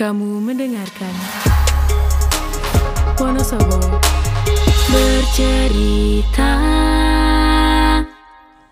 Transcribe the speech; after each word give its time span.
Kamu 0.00 0.40
mendengarkan 0.40 1.12
Wonosobo 3.20 4.00
bercerita. 4.88 6.52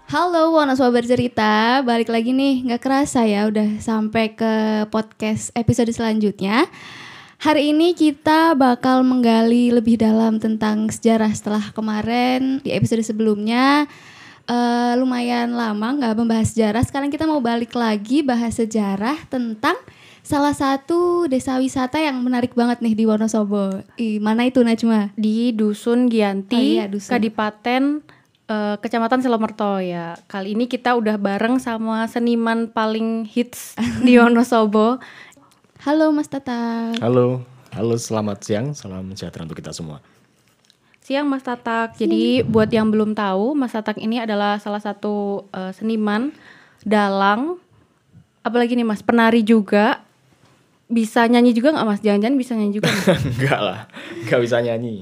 Halo 0.09 0.57
Wonosobo 0.57 0.97
bercerita, 0.97 1.85
balik 1.85 2.09
lagi 2.09 2.33
nih, 2.33 2.65
nggak 2.73 2.81
kerasa 2.81 3.29
ya 3.29 3.45
udah 3.45 3.77
sampai 3.77 4.33
ke 4.33 4.89
podcast 4.89 5.53
episode 5.53 5.93
selanjutnya. 5.93 6.65
Hari 7.45 7.77
ini 7.77 7.93
kita 7.93 8.57
bakal 8.57 9.05
menggali 9.05 9.69
lebih 9.69 10.01
dalam 10.01 10.41
tentang 10.41 10.89
sejarah 10.89 11.37
setelah 11.37 11.77
kemarin 11.77 12.65
di 12.65 12.73
episode 12.73 13.05
sebelumnya 13.05 13.85
uh, 14.49 14.97
lumayan 14.97 15.53
lama 15.53 15.93
nggak 15.93 16.17
membahas 16.25 16.57
sejarah. 16.57 16.81
Sekarang 16.89 17.13
kita 17.13 17.29
mau 17.29 17.45
balik 17.45 17.77
lagi 17.77 18.25
bahas 18.25 18.57
sejarah 18.57 19.29
tentang 19.29 19.77
salah 20.29 20.53
satu 20.53 21.25
desa 21.25 21.57
wisata 21.57 21.97
yang 21.97 22.21
menarik 22.21 22.53
banget 22.53 22.85
nih 22.85 22.93
di 22.93 23.09
Wonosobo. 23.09 23.81
Ih, 23.97 24.21
mana 24.21 24.45
itu 24.45 24.61
Najma? 24.61 25.17
Di 25.17 25.57
Dusun 25.57 26.13
Gianti, 26.13 26.53
Oh 26.53 26.61
iya, 26.61 26.85
Dusun. 26.85 27.17
Kadipaten 27.17 28.05
eh, 28.45 28.77
Kecamatan 28.77 29.25
Selomerto 29.25 29.81
ya. 29.81 30.21
Kali 30.29 30.53
ini 30.53 30.69
kita 30.69 30.93
udah 31.01 31.17
bareng 31.17 31.57
sama 31.57 32.05
seniman 32.13 32.69
paling 32.69 33.25
hits 33.25 33.73
di 34.05 34.17
Wonosobo. 34.21 35.01
Halo 35.89 36.13
Mas 36.13 36.29
Tata. 36.29 36.93
Halo, 37.01 37.41
halo 37.73 37.97
selamat 37.97 38.45
siang, 38.45 38.77
salam 38.77 39.09
sejahtera 39.17 39.49
untuk 39.49 39.57
kita 39.57 39.73
semua. 39.73 40.05
Siang 41.01 41.25
Mas 41.25 41.41
Tatak. 41.41 41.97
Jadi 41.97 42.45
buat 42.45 42.69
yang 42.69 42.93
belum 42.93 43.17
tahu, 43.17 43.57
Mas 43.57 43.73
Tatak 43.73 43.97
ini 43.97 44.21
adalah 44.21 44.61
salah 44.61 44.85
satu 44.85 45.49
eh, 45.57 45.73
seniman 45.73 46.37
dalang 46.85 47.57
apalagi 48.45 48.77
nih 48.77 48.85
Mas, 48.85 49.01
penari 49.01 49.41
juga. 49.41 50.05
Bisa 50.89 51.29
nyanyi 51.29 51.53
juga 51.53 51.77
nggak 51.77 51.87
Mas? 51.87 52.01
Jangan-jangan 52.01 52.37
bisa 52.41 52.53
nyanyi 52.57 52.73
juga. 52.81 52.89
nggak? 52.89 53.19
Enggak 53.37 53.61
lah, 53.61 53.81
enggak 54.25 54.41
bisa 54.41 54.57
nyanyi. 54.65 54.97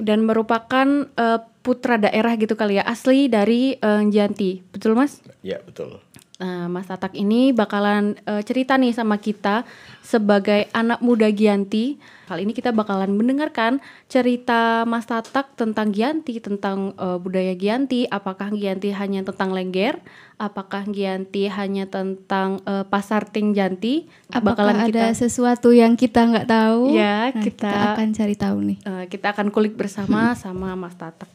Dan 0.00 0.26
merupakan 0.26 0.86
eh, 1.06 1.38
putra 1.62 1.96
daerah 1.96 2.34
gitu 2.34 2.58
kali 2.58 2.80
ya, 2.80 2.84
asli 2.84 3.30
dari 3.30 3.78
eh, 3.78 4.02
Gianti. 4.10 4.58
Betul 4.74 4.98
Mas? 4.98 5.22
Ya 5.46 5.62
betul. 5.62 6.02
Nah, 6.40 6.66
Mas 6.66 6.88
Tatak 6.88 7.12
ini 7.14 7.52
bakalan 7.52 8.16
eh, 8.24 8.40
cerita 8.40 8.74
nih 8.74 8.90
sama 8.90 9.16
kita 9.16 9.68
sebagai 10.00 10.72
anak 10.72 10.98
muda 10.98 11.28
Gianti. 11.28 12.00
Kali 12.24 12.42
ini 12.42 12.52
kita 12.52 12.72
bakalan 12.72 13.12
mendengarkan 13.12 13.76
cerita 14.06 14.82
Mas 14.82 15.04
Tatak 15.04 15.52
tentang 15.52 15.92
Gianti, 15.92 16.40
tentang 16.40 16.96
eh, 16.96 17.18
budaya 17.18 17.52
Gianti. 17.52 18.08
Apakah 18.08 18.48
Gianti 18.50 18.88
hanya 18.90 19.20
tentang 19.20 19.52
lengger? 19.52 20.00
Apakah 20.36 20.88
Gianti 20.88 21.44
hanya 21.46 21.84
tentang 21.84 22.64
eh, 22.64 22.88
pasar 22.88 23.28
Ting 23.28 23.52
Janti? 23.52 24.08
Apakah 24.32 24.64
Bakalan 24.64 24.76
ada 24.80 24.88
kita 24.88 25.06
sesuatu 25.12 25.76
yang 25.76 25.92
kita 25.92 26.24
nggak 26.24 26.48
tahu? 26.48 26.96
Ya, 26.96 27.28
Nah, 27.30 27.44
kita- 27.44 27.92
akan 27.92 28.08
cari 28.10 28.32
tahu 28.34 28.58
nih. 28.64 28.78
eh, 28.80 29.04
kita 29.06 29.36
akan 29.36 29.52
kulik 29.52 29.76
bersama 29.76 30.32
sama 30.40 30.72
Mas 30.72 30.96
Tatak. 30.96 31.28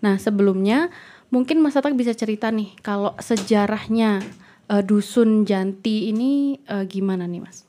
Nah, 0.00 0.20
sebelumnya 0.20 0.92
mungkin 1.28 1.64
Mas 1.64 1.72
Tatak 1.72 1.96
bisa 1.96 2.12
cerita 2.12 2.52
nih 2.52 2.76
kalau 2.80 3.16
sejarahnya 3.16 4.20
eh, 4.70 4.82
dusun 4.86 5.42
Janti 5.42 6.14
ini 6.14 6.62
eh, 6.62 6.86
gimana 6.86 7.26
nih, 7.26 7.42
Mas? 7.42 7.66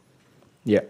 Ya, 0.62 0.86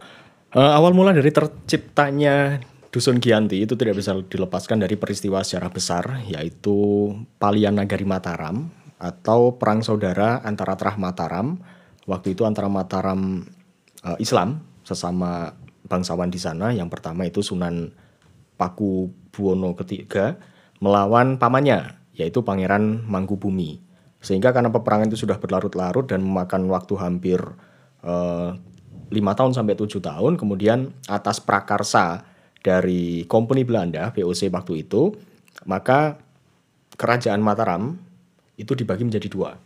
Eh, 0.52 0.59
awal 0.59 0.92
mula 0.92 1.16
dari 1.16 1.31
terciptanya 1.31 2.59
Dusun 2.92 3.23
Gianti 3.23 3.64
itu 3.64 3.80
tidak 3.80 4.03
bisa 4.03 4.20
dilepaskan 4.20 4.84
dari 4.84 5.00
peristiwa 5.00 5.40
sejarah 5.40 5.72
besar, 5.72 6.28
yaitu 6.28 7.08
Palian 7.40 7.80
Nagari 7.80 8.03
Mataram 8.03 8.68
atau 9.00 9.56
Perang 9.56 9.80
Saudara 9.80 10.44
antara 10.44 10.76
Trah 10.76 11.00
Mataram. 11.00 11.56
Waktu 12.03 12.36
itu 12.36 12.44
antara 12.44 12.68
Mataram 12.68 13.48
eh, 14.03 14.18
Islam, 14.20 14.59
sesama 14.84 15.56
bangsawan 15.88 16.28
di 16.28 16.36
sana. 16.36 16.75
Yang 16.75 17.00
pertama 17.00 17.23
itu 17.23 17.40
Sunan 17.40 17.96
Paku 18.59 19.08
Buwono 19.31 19.72
ketiga 19.80 20.36
melawan 20.84 21.40
pamannya, 21.40 21.96
yaitu 22.12 22.44
Pangeran 22.44 23.08
Mangkubumi. 23.08 23.80
Sehingga 24.22 24.54
karena 24.54 24.70
peperangan 24.70 25.09
itu 25.09 25.26
sudah 25.26 25.42
berlarut-larut 25.42 26.06
dan 26.06 26.22
memakan 26.22 26.70
waktu 26.70 26.94
hampir 27.02 27.42
eh, 28.06 28.50
lima 29.12 29.34
tahun 29.36 29.52
sampai 29.52 29.76
tujuh 29.76 30.00
tahun, 30.00 30.40
kemudian 30.40 30.94
atas 31.09 31.44
prakarsa 31.44 32.24
dari 32.62 33.26
Company 33.26 33.66
Belanda 33.66 34.14
VOC 34.14 34.54
waktu 34.54 34.88
itu, 34.88 35.12
maka 35.68 36.22
kerajaan 36.96 37.42
Mataram 37.42 37.98
itu 38.56 38.78
dibagi 38.78 39.04
menjadi 39.04 39.28
dua, 39.28 39.58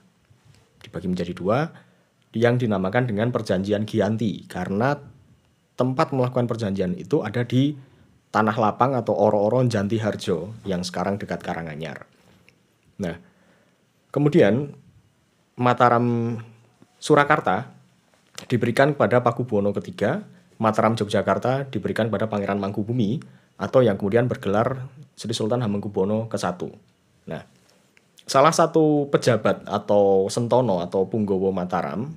dibagi 0.81 1.11
menjadi 1.11 1.35
dua, 1.35 1.69
yang 2.31 2.55
dinamakan 2.55 3.11
dengan 3.11 3.29
Perjanjian 3.29 3.83
Gianti 3.83 4.47
karena 4.47 4.95
tempat 5.75 6.15
melakukan 6.15 6.47
perjanjian 6.47 6.95
itu 6.95 7.19
ada 7.21 7.43
di 7.43 7.75
Tanah 8.31 8.55
Lapang 8.59 8.95
atau 8.99 9.15
Oro-Oro 9.15 9.63
Janti 9.63 9.95
Harjo 9.95 10.51
yang 10.67 10.83
sekarang 10.83 11.15
dekat 11.15 11.39
Karanganyar. 11.39 12.03
Nah, 12.99 13.15
kemudian 14.15 14.71
Mataram 15.59 16.39
Surakarta 16.95 17.75
diberikan 18.47 18.95
kepada 18.95 19.19
Pakubuwono 19.19 19.75
III, 19.75 20.23
Mataram 20.55 20.95
Yogyakarta 20.95 21.67
diberikan 21.67 22.07
kepada 22.07 22.31
Pangeran 22.31 22.59
Mangkubumi 22.59 23.19
atau 23.59 23.83
yang 23.83 23.99
kemudian 23.99 24.31
bergelar 24.31 24.87
Sri 25.15 25.35
Sultan 25.35 25.63
Hamengkubuwono 25.63 26.31
ke-1. 26.31 26.59
Nah, 27.27 27.43
salah 28.23 28.51
satu 28.55 29.07
pejabat 29.11 29.67
atau 29.67 30.27
sentono 30.31 30.79
atau 30.83 31.07
punggowo 31.07 31.51
Mataram 31.51 32.11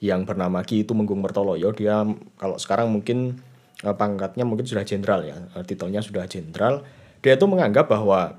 yang 0.00 0.28
bernama 0.28 0.60
Ki 0.64 0.84
Tumenggung 0.84 1.24
Mertoloyo, 1.24 1.72
dia 1.72 2.04
kalau 2.36 2.56
sekarang 2.60 2.92
mungkin 2.92 3.40
eh, 3.80 3.96
pangkatnya 3.96 4.44
mungkin 4.44 4.68
sudah 4.68 4.84
jenderal 4.84 5.24
ya, 5.24 5.40
eh, 5.40 5.64
titelnya 5.64 6.04
sudah 6.04 6.28
jenderal. 6.28 6.84
Dia 7.24 7.40
itu 7.40 7.48
menganggap 7.48 7.88
bahwa 7.88 8.36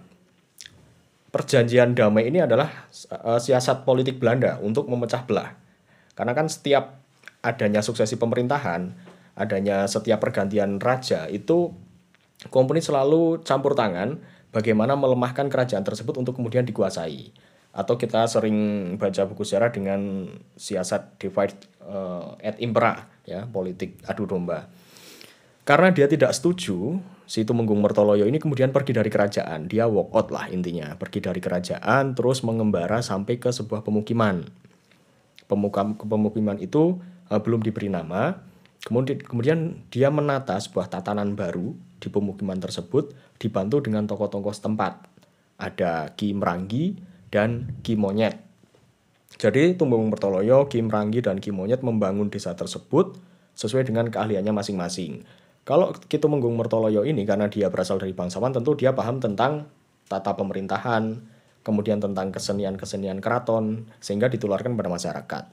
perjanjian 1.36 1.92
damai 1.92 2.32
ini 2.32 2.40
adalah 2.40 2.88
eh, 3.12 3.40
siasat 3.44 3.84
politik 3.84 4.24
Belanda 4.24 4.56
untuk 4.64 4.88
memecah 4.88 5.28
belah. 5.28 5.52
Karena 6.16 6.32
kan 6.32 6.48
setiap 6.48 7.04
adanya 7.44 7.84
suksesi 7.84 8.16
pemerintahan, 8.16 8.96
adanya 9.36 9.84
setiap 9.84 10.24
pergantian 10.24 10.80
raja 10.80 11.28
itu 11.28 11.76
kompeni 12.48 12.80
selalu 12.80 13.44
campur 13.44 13.76
tangan 13.76 14.24
bagaimana 14.56 14.96
melemahkan 14.96 15.52
kerajaan 15.52 15.84
tersebut 15.84 16.16
untuk 16.16 16.40
kemudian 16.40 16.64
dikuasai. 16.64 17.36
Atau 17.76 18.00
kita 18.00 18.24
sering 18.32 18.96
baca 18.96 19.28
buku 19.28 19.44
sejarah 19.44 19.76
dengan 19.76 20.32
siasat 20.56 21.20
divide 21.20 21.60
eh, 21.84 22.48
et 22.48 22.56
impera 22.64 23.12
ya, 23.28 23.44
politik 23.44 24.00
adu 24.08 24.24
domba. 24.24 24.72
Karena 25.66 25.90
dia 25.90 26.06
tidak 26.06 26.30
setuju, 26.38 27.02
si 27.26 27.42
Tumenggung 27.42 27.82
Mertoloyo 27.82 28.30
ini 28.30 28.38
kemudian 28.38 28.70
pergi 28.70 28.94
dari 28.94 29.10
kerajaan. 29.10 29.66
Dia 29.66 29.90
walk 29.90 30.14
out 30.14 30.30
lah 30.30 30.46
intinya, 30.54 30.94
pergi 30.94 31.26
dari 31.26 31.42
kerajaan 31.42 32.14
terus 32.14 32.46
mengembara 32.46 33.02
sampai 33.02 33.42
ke 33.42 33.50
sebuah 33.50 33.82
pemukiman. 33.82 34.46
Pemukam, 35.50 35.98
pemukiman 35.98 36.62
itu 36.62 37.02
eh, 37.34 37.42
belum 37.42 37.66
diberi 37.66 37.90
nama. 37.90 38.46
Kemudian, 38.86 39.18
kemudian 39.18 39.60
dia 39.90 40.14
menata 40.14 40.54
sebuah 40.62 40.86
tatanan 40.86 41.34
baru 41.34 41.74
di 41.98 42.14
pemukiman 42.14 42.62
tersebut 42.62 43.18
dibantu 43.42 43.82
dengan 43.82 44.06
tokoh-tokoh 44.06 44.54
setempat. 44.54 45.10
Ada 45.58 46.14
Ki 46.14 46.38
Meranggi 46.38 46.94
dan 47.34 47.74
Ki 47.82 47.98
Monyet. 47.98 48.38
Jadi 49.42 49.74
Tumenggung 49.74 50.14
Mertoloyo, 50.14 50.70
Ki 50.70 50.78
Meranggi, 50.86 51.26
dan 51.26 51.42
Ki 51.42 51.50
Monyet 51.50 51.82
membangun 51.82 52.30
desa 52.30 52.54
tersebut 52.54 53.18
sesuai 53.58 53.90
dengan 53.90 54.14
keahliannya 54.14 54.54
masing-masing. 54.54 55.26
Kalau 55.66 55.98
Ki 55.98 56.22
Tumenggung 56.22 56.54
Mertoloyo 56.54 57.02
ini 57.02 57.26
karena 57.26 57.50
dia 57.50 57.74
berasal 57.74 57.98
dari 57.98 58.14
bangsawan 58.14 58.54
tentu 58.54 58.78
dia 58.78 58.94
paham 58.94 59.18
tentang 59.18 59.66
tata 60.06 60.38
pemerintahan, 60.38 61.18
kemudian 61.66 61.98
tentang 61.98 62.30
kesenian-kesenian 62.30 63.18
keraton 63.18 63.90
sehingga 63.98 64.30
ditularkan 64.30 64.78
pada 64.78 64.94
masyarakat. 64.94 65.44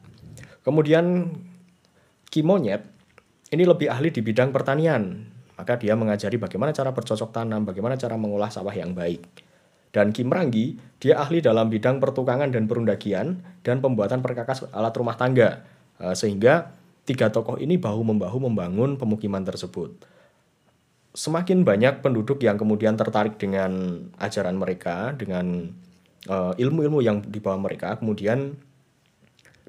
Kemudian 0.61 1.33
Ki 2.29 2.45
Monyet 2.45 2.85
ini 3.57 3.65
lebih 3.65 3.89
ahli 3.89 4.13
di 4.13 4.21
bidang 4.21 4.53
pertanian. 4.53 5.33
Maka 5.57 5.81
dia 5.81 5.97
mengajari 5.97 6.37
bagaimana 6.37 6.73
cara 6.77 6.93
bercocok 6.93 7.33
tanam, 7.33 7.65
bagaimana 7.65 7.97
cara 7.97 8.17
mengolah 8.17 8.53
sawah 8.53 8.73
yang 8.73 8.97
baik. 8.97 9.25
Dan 9.93 10.11
Kim 10.11 10.33
Ranggi, 10.33 10.81
dia 10.97 11.21
ahli 11.21 11.45
dalam 11.45 11.69
bidang 11.69 12.01
pertukangan 12.01 12.49
dan 12.49 12.65
perundagian 12.65 13.45
dan 13.61 13.85
pembuatan 13.85 14.25
perkakas 14.25 14.65
alat 14.73 14.97
rumah 14.97 15.21
tangga. 15.21 15.61
Eh, 16.01 16.17
Sehingga 16.17 16.73
tiga 17.03 17.31
tokoh 17.35 17.59
ini 17.59 17.79
bahu-membahu 17.79 18.51
membangun 18.51 18.95
pemukiman 18.95 19.43
tersebut. 19.43 19.95
Semakin 21.13 21.67
banyak 21.67 22.01
penduduk 22.01 22.41
yang 22.41 22.57
kemudian 22.57 22.97
tertarik 22.97 23.37
dengan 23.37 24.05
ajaran 24.17 24.57
mereka, 24.57 25.13
dengan 25.13 25.75
eh, 26.31 26.53
ilmu-ilmu 26.57 27.05
yang 27.05 27.21
dibawa 27.27 27.61
mereka, 27.61 28.01
kemudian 28.01 28.57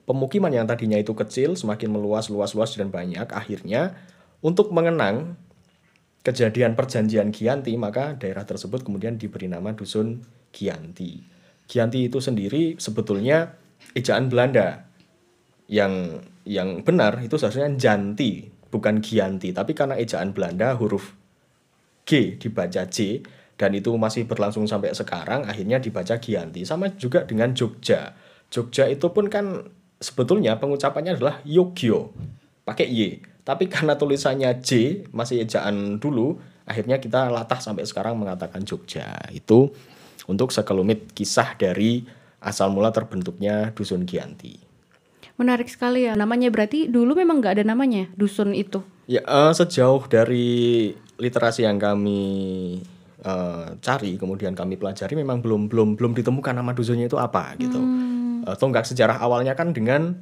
pemukiman 0.08 0.52
yang 0.52 0.68
tadinya 0.68 1.00
itu 1.00 1.12
kecil 1.16 1.56
semakin 1.56 1.92
meluas, 1.92 2.32
luas, 2.32 2.56
luas 2.56 2.76
dan 2.76 2.92
banyak. 2.92 3.28
Akhirnya 3.32 3.96
untuk 4.44 4.72
mengenang 4.72 5.36
kejadian 6.24 6.80
perjanjian 6.80 7.36
Gianti, 7.36 7.76
maka 7.76 8.16
daerah 8.16 8.48
tersebut 8.48 8.88
kemudian 8.88 9.20
diberi 9.20 9.52
nama 9.52 9.76
Dusun 9.76 10.24
Gianti. 10.56 11.20
Gianti 11.68 12.08
itu 12.08 12.20
sendiri 12.24 12.80
sebetulnya 12.80 13.56
ejaan 13.96 14.32
Belanda. 14.32 14.88
Yang 15.72 16.26
yang 16.44 16.84
benar 16.84 17.24
itu 17.24 17.40
seharusnya 17.40 17.72
Janti 17.80 18.52
bukan 18.68 19.00
Gianti, 19.00 19.54
tapi 19.54 19.72
karena 19.78 19.96
ejaan 19.96 20.34
Belanda 20.34 20.76
huruf 20.76 21.14
G 22.04 22.36
dibaca 22.36 22.84
J 22.90 23.24
dan 23.56 23.72
itu 23.78 23.94
masih 23.96 24.28
berlangsung 24.28 24.68
sampai 24.68 24.92
sekarang 24.92 25.48
akhirnya 25.48 25.80
dibaca 25.80 26.20
Gianti. 26.20 26.66
Sama 26.68 26.92
juga 26.98 27.24
dengan 27.24 27.56
Jogja. 27.56 28.12
Jogja 28.52 28.90
itu 28.92 29.08
pun 29.14 29.32
kan 29.32 29.64
sebetulnya 30.02 30.60
pengucapannya 30.60 31.16
adalah 31.16 31.40
Yogyo 31.48 32.12
pakai 32.68 32.88
Y. 32.90 33.00
Tapi 33.44 33.72
karena 33.72 33.96
tulisannya 33.96 34.60
J 34.60 35.04
masih 35.16 35.46
ejaan 35.46 36.02
dulu 36.02 36.40
akhirnya 36.68 37.00
kita 37.00 37.32
latah 37.32 37.62
sampai 37.62 37.88
sekarang 37.88 38.20
mengatakan 38.20 38.68
Jogja. 38.68 39.16
Itu 39.32 39.72
untuk 40.28 40.52
sekelumit 40.52 41.16
kisah 41.16 41.56
dari 41.56 42.04
asal 42.44 42.74
mula 42.76 42.92
terbentuknya 42.92 43.72
Dusun 43.72 44.04
Gianti 44.04 44.73
Menarik 45.38 45.68
sekali 45.68 46.06
ya. 46.06 46.14
Namanya 46.14 46.54
berarti 46.54 46.86
dulu 46.86 47.18
memang 47.18 47.42
nggak 47.42 47.60
ada 47.60 47.66
namanya 47.66 48.06
dusun 48.14 48.54
itu. 48.54 48.86
Ya, 49.10 49.26
eh, 49.26 49.54
sejauh 49.54 50.06
dari 50.08 50.94
literasi 51.18 51.66
yang 51.66 51.82
kami 51.82 52.22
eh, 53.24 53.68
cari, 53.80 54.20
kemudian 54.20 54.54
kami 54.54 54.76
pelajari, 54.78 55.16
memang 55.16 55.40
belum 55.42 55.72
belum 55.72 55.96
belum 55.96 56.12
ditemukan 56.14 56.54
nama 56.54 56.72
dusunnya 56.76 57.08
itu 57.10 57.18
apa 57.18 57.56
gitu. 57.58 57.80
Eh, 58.46 58.56
tonggak 58.60 58.86
sejarah 58.86 59.18
awalnya 59.24 59.56
kan 59.56 59.72
dengan 59.74 60.20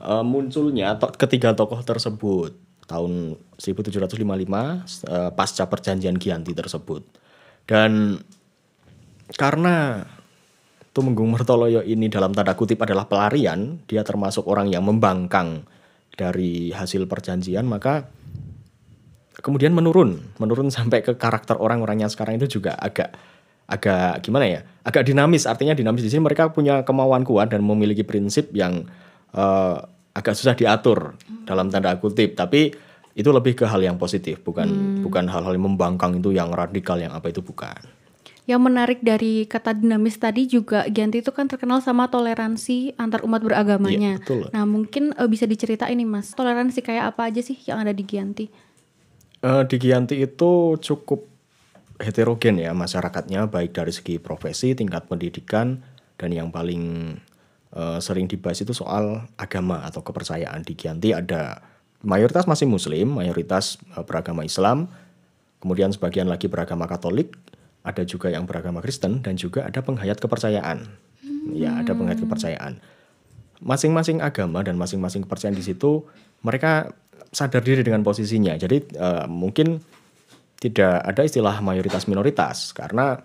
eh, 0.00 0.24
munculnya 0.24 0.96
to- 0.98 1.14
ketiga 1.14 1.54
tokoh 1.54 1.84
tersebut 1.84 2.56
tahun 2.90 3.38
1755 3.56 4.18
eh, 5.06 5.30
pasca 5.32 5.64
perjanjian 5.70 6.18
Gianti 6.18 6.52
tersebut. 6.52 7.06
Dan 7.62 8.18
karena 9.38 10.02
Tumenggung 10.92 11.32
Mertoloyo 11.32 11.80
ini 11.80 12.12
dalam 12.12 12.36
tanda 12.36 12.52
kutip 12.52 12.76
adalah 12.84 13.08
pelarian, 13.08 13.80
dia 13.88 14.04
termasuk 14.04 14.44
orang 14.44 14.68
yang 14.68 14.84
membangkang 14.84 15.64
dari 16.12 16.68
hasil 16.68 17.08
perjanjian, 17.08 17.64
maka 17.64 18.12
kemudian 19.40 19.72
menurun, 19.72 20.36
menurun 20.36 20.68
sampai 20.68 21.00
ke 21.00 21.16
karakter 21.16 21.56
orang-orangnya 21.56 22.12
sekarang 22.12 22.36
itu 22.36 22.60
juga 22.60 22.76
agak 22.76 23.16
agak 23.72 24.20
gimana 24.20 24.44
ya? 24.44 24.60
Agak 24.84 25.08
dinamis. 25.08 25.48
Artinya 25.48 25.72
dinamis 25.72 26.04
di 26.04 26.12
sini 26.12 26.28
mereka 26.28 26.52
punya 26.52 26.84
kemauan 26.84 27.24
kuat 27.24 27.48
dan 27.48 27.64
memiliki 27.64 28.04
prinsip 28.04 28.52
yang 28.52 28.84
eh, 29.32 29.76
agak 30.12 30.36
susah 30.36 30.52
diatur 30.52 31.16
dalam 31.48 31.72
tanda 31.72 31.96
kutip, 31.96 32.36
tapi 32.36 32.68
itu 33.16 33.28
lebih 33.32 33.56
ke 33.56 33.64
hal 33.64 33.80
yang 33.80 33.96
positif, 33.96 34.40
bukan 34.44 35.00
bukan 35.04 35.24
hal-hal 35.28 35.52
yang 35.56 35.72
membangkang 35.72 36.20
itu 36.20 36.36
yang 36.36 36.52
radikal 36.52 37.00
yang 37.00 37.16
apa 37.16 37.32
itu 37.32 37.40
bukan. 37.40 38.01
Yang 38.42 38.60
menarik 38.66 39.00
dari 39.06 39.46
kata 39.46 39.78
dinamis 39.78 40.18
tadi 40.18 40.50
juga 40.50 40.82
Gianti 40.90 41.22
itu 41.22 41.30
kan 41.30 41.46
terkenal 41.46 41.78
sama 41.78 42.10
toleransi 42.10 42.98
antar 42.98 43.22
umat 43.22 43.38
beragamanya. 43.38 44.18
Iya, 44.18 44.22
betul. 44.22 44.50
Nah 44.50 44.64
mungkin 44.66 45.14
eh, 45.14 45.28
bisa 45.30 45.46
diceritain 45.46 45.94
nih 45.94 46.08
mas, 46.08 46.34
toleransi 46.34 46.82
kayak 46.82 47.14
apa 47.14 47.30
aja 47.30 47.38
sih 47.38 47.54
yang 47.70 47.78
ada 47.78 47.94
di 47.94 48.02
Gianti? 48.02 48.50
Eh, 49.42 49.62
di 49.66 49.76
Gianti 49.78 50.18
itu 50.18 50.74
cukup 50.78 51.26
heterogen 52.02 52.58
ya 52.58 52.74
masyarakatnya 52.74 53.46
baik 53.46 53.74
dari 53.74 53.94
segi 53.94 54.18
profesi, 54.18 54.74
tingkat 54.74 55.06
pendidikan 55.06 55.78
dan 56.18 56.30
yang 56.34 56.50
paling 56.50 57.14
eh, 57.74 57.98
sering 57.98 58.26
dibahas 58.26 58.62
itu 58.62 58.74
soal 58.74 59.26
agama 59.38 59.86
atau 59.86 60.02
kepercayaan 60.02 60.66
di 60.66 60.74
Gianti 60.74 61.14
ada 61.14 61.62
mayoritas 62.02 62.46
masih 62.50 62.66
muslim, 62.66 63.18
mayoritas 63.18 63.78
eh, 63.94 64.04
beragama 64.06 64.46
Islam, 64.46 64.90
kemudian 65.62 65.94
sebagian 65.94 66.26
lagi 66.26 66.50
beragama 66.50 66.90
Katolik, 66.90 67.34
ada 67.82 68.02
juga 68.06 68.30
yang 68.30 68.46
beragama 68.46 68.78
Kristen 68.78 69.22
dan 69.22 69.34
juga 69.34 69.66
ada 69.66 69.82
penghayat 69.82 70.18
kepercayaan. 70.22 70.86
Ya, 71.52 71.82
ada 71.82 71.92
penghayat 71.94 72.22
kepercayaan 72.22 72.78
masing-masing 73.62 74.18
agama 74.18 74.60
dan 74.66 74.74
masing-masing 74.74 75.22
kepercayaan 75.24 75.54
di 75.54 75.62
situ 75.62 76.02
mereka 76.42 76.90
sadar 77.30 77.62
diri 77.62 77.86
dengan 77.86 78.02
posisinya. 78.02 78.58
Jadi 78.58 78.98
eh, 78.98 79.24
mungkin 79.30 79.78
tidak 80.58 81.02
ada 81.06 81.22
istilah 81.22 81.62
mayoritas 81.62 82.10
minoritas 82.10 82.74
karena 82.74 83.22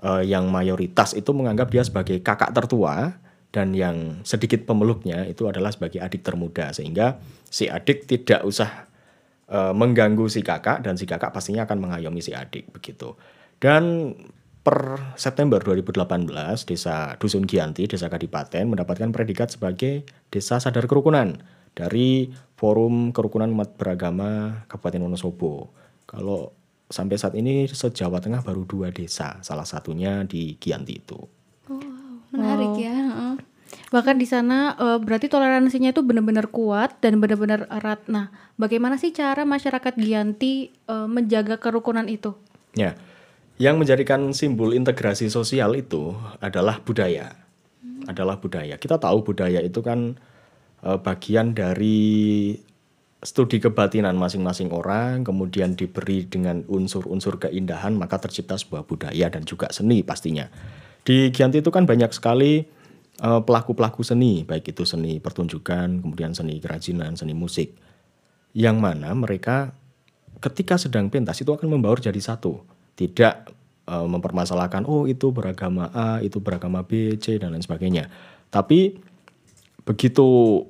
eh, 0.00 0.22
yang 0.24 0.48
mayoritas 0.48 1.12
itu 1.18 1.34
menganggap 1.34 1.68
dia 1.68 1.82
sebagai 1.82 2.22
kakak 2.22 2.54
tertua 2.54 3.18
dan 3.50 3.74
yang 3.74 4.22
sedikit 4.22 4.62
pemeluknya 4.64 5.26
itu 5.26 5.50
adalah 5.50 5.74
sebagai 5.74 5.98
adik 5.98 6.22
termuda 6.22 6.70
sehingga 6.70 7.18
si 7.50 7.66
adik 7.66 8.06
tidak 8.06 8.46
usah 8.46 8.86
eh, 9.50 9.74
mengganggu 9.74 10.30
si 10.30 10.40
kakak 10.46 10.86
dan 10.86 10.94
si 10.94 11.04
kakak 11.04 11.34
pastinya 11.34 11.66
akan 11.66 11.90
mengayomi 11.90 12.22
si 12.22 12.32
adik 12.32 12.70
begitu. 12.70 13.18
Dan 13.56 14.12
per 14.66 14.98
September 15.14 15.62
2018 15.62 16.66
desa 16.66 17.14
Dusun 17.22 17.46
Gianti, 17.46 17.86
desa 17.86 18.10
Kadipaten 18.10 18.66
mendapatkan 18.66 19.14
predikat 19.14 19.54
sebagai 19.54 20.02
desa 20.28 20.58
sadar 20.58 20.90
kerukunan 20.90 21.38
dari 21.76 22.34
Forum 22.58 23.14
Kerukunan 23.14 23.52
Umat 23.52 23.78
Beragama 23.78 24.64
Kabupaten 24.66 25.06
Wonosobo. 25.06 25.70
Kalau 26.08 26.50
sampai 26.90 27.14
saat 27.14 27.38
ini 27.38 27.70
se-Jawa 27.70 28.18
Tengah 28.18 28.42
baru 28.42 28.66
dua 28.66 28.90
desa, 28.90 29.38
salah 29.44 29.68
satunya 29.68 30.26
di 30.26 30.58
Gianti 30.58 30.94
itu. 30.98 31.20
Menarik 32.34 32.74
ya. 32.80 32.90
heeh. 32.90 33.36
Bahkan 33.90 34.16
di 34.18 34.26
sana 34.26 34.74
eh, 34.74 34.98
berarti 34.98 35.30
toleransinya 35.30 35.94
itu 35.94 36.02
benar-benar 36.02 36.50
kuat 36.50 36.98
dan 36.98 37.22
benar-benar 37.22 37.70
erat. 37.70 38.02
Nah, 38.10 38.34
bagaimana 38.58 38.98
sih 38.98 39.14
cara 39.14 39.46
masyarakat 39.46 39.94
Gianti 39.94 40.74
eh, 40.74 41.06
menjaga 41.06 41.62
kerukunan 41.62 42.10
itu? 42.10 42.34
Ya, 42.76 42.98
yang 43.56 43.80
menjadikan 43.80 44.36
simbol 44.36 44.76
integrasi 44.76 45.32
sosial 45.32 45.72
itu 45.76 46.12
adalah 46.44 46.80
budaya. 46.84 47.32
Adalah 48.04 48.36
budaya. 48.36 48.76
Kita 48.76 49.00
tahu 49.00 49.24
budaya 49.24 49.64
itu 49.64 49.80
kan 49.80 50.20
eh, 50.84 50.98
bagian 51.00 51.56
dari 51.56 52.52
studi 53.24 53.58
kebatinan 53.58 54.14
masing-masing 54.20 54.70
orang, 54.70 55.24
kemudian 55.24 55.72
diberi 55.72 56.28
dengan 56.28 56.62
unsur-unsur 56.68 57.40
keindahan, 57.40 57.96
maka 57.96 58.20
tercipta 58.20 58.60
sebuah 58.60 58.84
budaya 58.84 59.32
dan 59.32 59.42
juga 59.48 59.72
seni 59.72 60.04
pastinya. 60.04 60.46
Di 61.00 61.32
Gianti 61.32 61.64
itu 61.64 61.72
kan 61.72 61.88
banyak 61.88 62.12
sekali 62.12 62.60
eh, 63.24 63.40
pelaku-pelaku 63.40 64.04
seni, 64.04 64.44
baik 64.44 64.76
itu 64.76 64.84
seni 64.84 65.16
pertunjukan, 65.16 66.04
kemudian 66.04 66.36
seni 66.36 66.60
kerajinan, 66.60 67.16
seni 67.16 67.32
musik, 67.32 67.72
yang 68.52 68.84
mana 68.84 69.16
mereka 69.16 69.72
ketika 70.44 70.76
sedang 70.76 71.08
pentas 71.08 71.40
itu 71.40 71.48
akan 71.48 71.72
membaur 71.72 71.96
jadi 71.96 72.20
satu, 72.20 72.75
tidak 72.96 73.52
eh, 73.86 74.06
mempermasalahkan 74.08 74.88
oh 74.88 75.04
itu 75.06 75.30
beragama 75.30 75.92
A, 75.92 76.18
itu 76.24 76.40
beragama 76.42 76.82
B, 76.82 77.20
C 77.20 77.36
dan 77.36 77.52
lain 77.52 77.62
sebagainya. 77.62 78.08
Tapi 78.50 78.96
begitu 79.86 80.60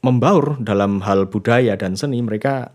membaur 0.00 0.60
dalam 0.62 1.02
hal 1.04 1.28
budaya 1.28 1.76
dan 1.76 1.96
seni 1.96 2.22
mereka 2.22 2.72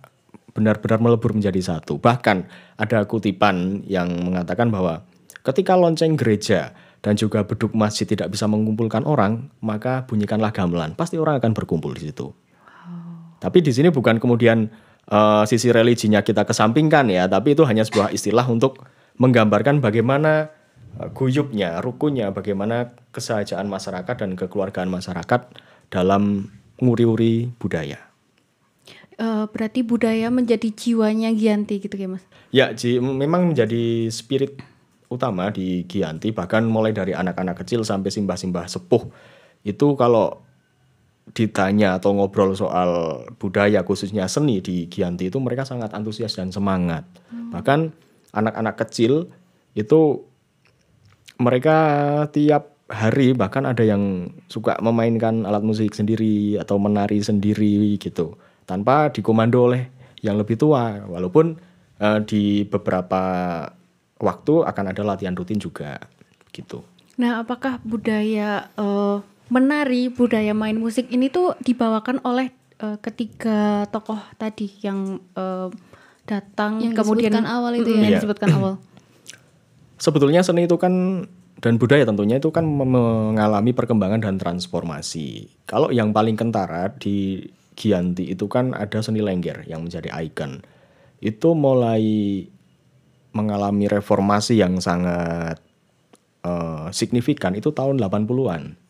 benar-benar 0.55 0.99
melebur 1.01 1.35
menjadi 1.35 1.75
satu. 1.75 1.99
Bahkan 1.99 2.37
ada 2.79 3.03
kutipan 3.05 3.83
yang 3.85 4.07
mengatakan 4.23 4.71
bahwa 4.71 5.03
ketika 5.43 5.75
lonceng 5.75 6.15
gereja 6.15 6.71
dan 7.03 7.19
juga 7.19 7.43
beduk 7.45 7.75
masjid 7.77 8.07
tidak 8.07 8.33
bisa 8.33 8.49
mengumpulkan 8.49 9.03
orang, 9.05 9.51
maka 9.61 10.07
bunyikanlah 10.09 10.49
gamelan. 10.49 10.97
Pasti 10.97 11.19
orang 11.21 11.37
akan 11.37 11.53
berkumpul 11.53 11.93
di 11.93 12.09
situ. 12.09 12.33
Tapi 13.37 13.61
di 13.61 13.69
sini 13.69 13.93
bukan 13.93 14.17
kemudian 14.17 14.65
eh, 15.09 15.43
sisi 15.49 15.69
religinya 15.69 16.21
kita 16.21 16.45
kesampingkan 16.45 17.09
ya, 17.09 17.25
tapi 17.29 17.53
itu 17.57 17.65
hanya 17.65 17.85
sebuah 17.85 18.13
istilah 18.13 18.45
untuk 18.49 18.85
menggambarkan 19.17 19.79
bagaimana 19.79 20.49
eh, 21.01 21.09
guyupnya, 21.13 21.81
rukunnya, 21.81 22.31
bagaimana 22.35 22.93
kesahajaan 23.11 23.65
masyarakat 23.69 24.15
dan 24.15 24.37
kekeluargaan 24.37 24.91
masyarakat 24.91 25.41
dalam 25.89 26.51
nguri-uri 26.81 27.49
budaya. 27.55 28.05
Eh, 29.15 29.45
berarti 29.47 29.79
budaya 29.79 30.27
menjadi 30.27 30.67
jiwanya 30.75 31.31
Gianti 31.31 31.79
gitu 31.79 31.95
ya 31.95 32.11
mas? 32.11 32.23
Ya, 32.51 32.75
Ji, 32.75 32.99
memang 32.99 33.47
menjadi 33.47 34.11
spirit 34.11 34.59
utama 35.07 35.47
di 35.55 35.87
Gianti 35.87 36.35
bahkan 36.35 36.67
mulai 36.67 36.91
dari 36.91 37.15
anak-anak 37.15 37.63
kecil 37.63 37.87
sampai 37.87 38.11
simbah-simbah 38.11 38.65
sepuh 38.67 39.07
itu 39.65 39.87
kalau 39.97 40.44
ditanya 41.33 41.97
atau 41.97 42.13
ngobrol 42.13 42.53
soal 42.53 43.23
budaya 43.41 43.81
khususnya 43.81 44.29
seni 44.29 44.61
di 44.61 44.85
Gianti 44.85 45.33
itu 45.33 45.41
mereka 45.41 45.65
sangat 45.65 45.95
antusias 45.97 46.37
dan 46.37 46.53
semangat. 46.53 47.07
Bahkan 47.49 47.79
anak-anak 48.35 48.75
kecil 48.85 49.33
itu 49.73 50.21
mereka 51.41 51.77
tiap 52.29 52.75
hari 52.85 53.33
bahkan 53.33 53.65
ada 53.65 53.81
yang 53.81 54.29
suka 54.45 54.77
memainkan 54.77 55.41
alat 55.43 55.65
musik 55.65 55.97
sendiri 55.97 56.61
atau 56.61 56.77
menari 56.77 57.17
sendiri 57.17 57.97
gitu 57.97 58.37
tanpa 58.69 59.09
dikomando 59.09 59.73
oleh 59.73 59.89
yang 60.21 60.37
lebih 60.37 60.57
tua 60.57 61.01
walaupun 61.09 61.57
eh, 61.97 62.19
di 62.29 62.61
beberapa 62.69 63.23
waktu 64.21 64.53
akan 64.63 64.85
ada 64.93 65.01
latihan 65.01 65.33
rutin 65.33 65.57
juga 65.57 65.97
gitu. 66.53 66.85
Nah, 67.17 67.41
apakah 67.41 67.81
budaya 67.81 68.69
eh, 68.77 69.17
menari, 69.49 70.09
budaya 70.09 70.53
main 70.57 70.77
musik 70.77 71.09
ini 71.13 71.29
tuh 71.29 71.53
dibawakan 71.61 72.21
oleh 72.25 72.49
eh, 72.81 72.97
ketiga 73.01 73.85
tokoh 73.93 74.19
tadi 74.35 74.69
yang 74.81 75.21
eh, 75.37 75.69
datang 76.25 76.81
Yang 76.81 77.05
kemudian 77.05 77.31
disebutkan 77.33 77.45
awal 77.45 77.73
itu 77.77 77.89
ya? 77.89 77.95
yang 78.01 78.05
Iya. 78.09 78.17
disebutkan 78.19 78.49
awal. 78.57 78.73
Sebetulnya 80.05 80.41
seni 80.41 80.65
itu 80.65 80.75
kan 80.75 81.25
dan 81.63 81.79
budaya 81.79 82.03
tentunya 82.03 82.37
itu 82.37 82.51
kan 82.51 82.67
mengalami 82.67 83.71
perkembangan 83.71 84.19
dan 84.21 84.35
transformasi. 84.35 85.47
Kalau 85.65 85.87
yang 85.89 86.11
paling 86.11 86.35
kentara 86.35 86.91
di 86.99 87.47
Giyanti 87.75 88.27
itu 88.31 88.47
kan 88.51 88.75
ada 88.75 88.99
seni 88.99 89.23
lengger 89.23 89.63
yang 89.67 89.83
menjadi 89.87 90.11
ikon. 90.11 90.63
Itu 91.23 91.55
mulai 91.55 92.03
mengalami 93.35 93.87
reformasi 93.87 94.59
yang 94.59 94.79
sangat 94.83 95.59
eh, 96.43 96.87
signifikan 96.91 97.55
itu 97.55 97.71
tahun 97.71 97.99
80-an. 97.99 98.84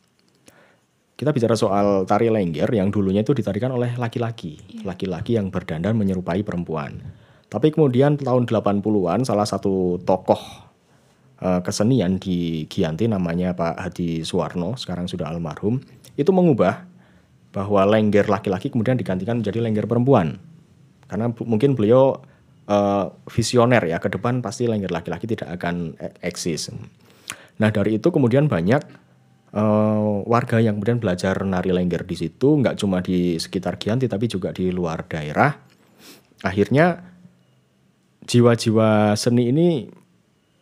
Kita 1.16 1.32
bicara 1.32 1.56
soal 1.56 2.04
tari 2.04 2.28
lengger 2.28 2.68
yang 2.76 2.92
dulunya 2.92 3.24
itu 3.24 3.32
ditarikan 3.32 3.72
oleh 3.72 3.96
laki-laki. 3.96 4.60
Laki-laki 4.84 5.40
yang 5.40 5.48
berdandan 5.48 5.96
menyerupai 5.96 6.44
perempuan. 6.44 7.00
Tapi 7.48 7.72
kemudian 7.72 8.20
tahun 8.20 8.52
80-an 8.52 9.24
salah 9.24 9.48
satu 9.48 9.96
tokoh 10.04 10.42
eh, 11.40 11.64
kesenian 11.64 12.20
di 12.20 12.68
Giyanti 12.68 13.08
namanya 13.08 13.56
Pak 13.56 13.80
Hadi 13.80 14.28
Suwarno, 14.28 14.76
sekarang 14.76 15.08
sudah 15.08 15.32
almarhum, 15.32 15.80
itu 16.20 16.36
mengubah 16.36 16.84
bahwa 17.56 17.88
lengger 17.88 18.28
laki-laki 18.28 18.68
kemudian 18.68 19.00
digantikan 19.00 19.40
menjadi 19.40 19.64
lengger 19.64 19.88
perempuan. 19.88 20.36
Karena 21.08 21.32
mungkin 21.32 21.80
beliau 21.80 22.20
eh, 22.68 23.08
visioner 23.32 23.88
ya, 23.88 24.04
ke 24.04 24.12
depan 24.12 24.44
pasti 24.44 24.68
lengger 24.68 24.92
laki-laki 24.92 25.32
tidak 25.32 25.48
akan 25.56 25.96
e- 25.96 26.12
eksis. 26.28 26.76
Nah 27.56 27.72
dari 27.72 28.04
itu 28.04 28.12
kemudian 28.12 28.52
banyak 28.52 29.05
eh, 29.56 30.12
warga 30.28 30.60
yang 30.60 30.78
kemudian 30.78 31.00
belajar 31.00 31.40
nari 31.48 31.72
lengger 31.72 32.04
di 32.04 32.16
situ, 32.20 32.60
nggak 32.60 32.76
cuma 32.76 33.00
di 33.00 33.40
sekitar 33.40 33.80
Giyanti 33.80 34.12
tapi 34.12 34.28
juga 34.28 34.52
di 34.52 34.70
luar 34.70 35.08
daerah. 35.08 35.56
Akhirnya 36.44 37.00
jiwa-jiwa 38.28 39.16
seni 39.16 39.50
ini 39.50 39.68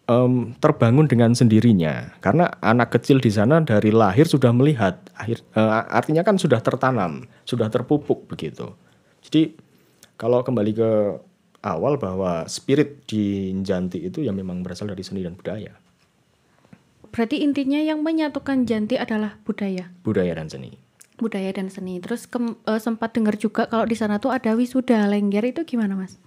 em, 0.08 0.54
terbangun 0.62 1.10
dengan 1.10 1.34
sendirinya. 1.34 2.20
Karena 2.22 2.54
anak 2.62 2.96
kecil 3.00 3.20
di 3.20 3.32
sana 3.34 3.64
dari 3.64 3.90
lahir 3.90 4.30
sudah 4.30 4.54
melihat 4.54 5.02
akhir 5.18 5.42
eh, 5.58 5.82
artinya 5.92 6.22
kan 6.22 6.38
sudah 6.38 6.62
tertanam 6.62 7.26
sudah 7.44 7.68
terpupuk 7.74 8.30
begitu. 8.30 8.78
Jadi 9.26 9.58
kalau 10.20 10.46
kembali 10.46 10.72
ke 10.76 10.92
awal 11.64 11.96
bahwa 11.98 12.46
spirit 12.46 13.08
di 13.08 13.56
Janti 13.64 14.04
itu 14.04 14.20
ya 14.22 14.36
memang 14.36 14.62
berasal 14.62 14.92
dari 14.92 15.02
seni 15.02 15.24
dan 15.24 15.34
budaya 15.34 15.83
Berarti 17.14 17.46
intinya 17.46 17.78
yang 17.78 18.02
menyatukan 18.02 18.66
Janti 18.66 18.98
adalah 18.98 19.38
budaya, 19.46 19.94
budaya 20.02 20.34
dan 20.34 20.50
seni 20.50 20.84
budaya 21.18 21.54
dan 21.54 21.70
seni. 21.70 22.02
Terus 22.02 22.26
kem- 22.26 22.58
eh, 22.66 22.82
sempat 22.82 23.14
dengar 23.14 23.38
juga 23.38 23.70
kalau 23.70 23.86
di 23.86 23.96
sana 23.96 24.18
tuh 24.18 24.34
ada 24.34 24.52
wisuda 24.58 25.06
lengger 25.08 25.46
itu 25.46 25.64
gimana 25.64 25.96
mas? 25.96 26.18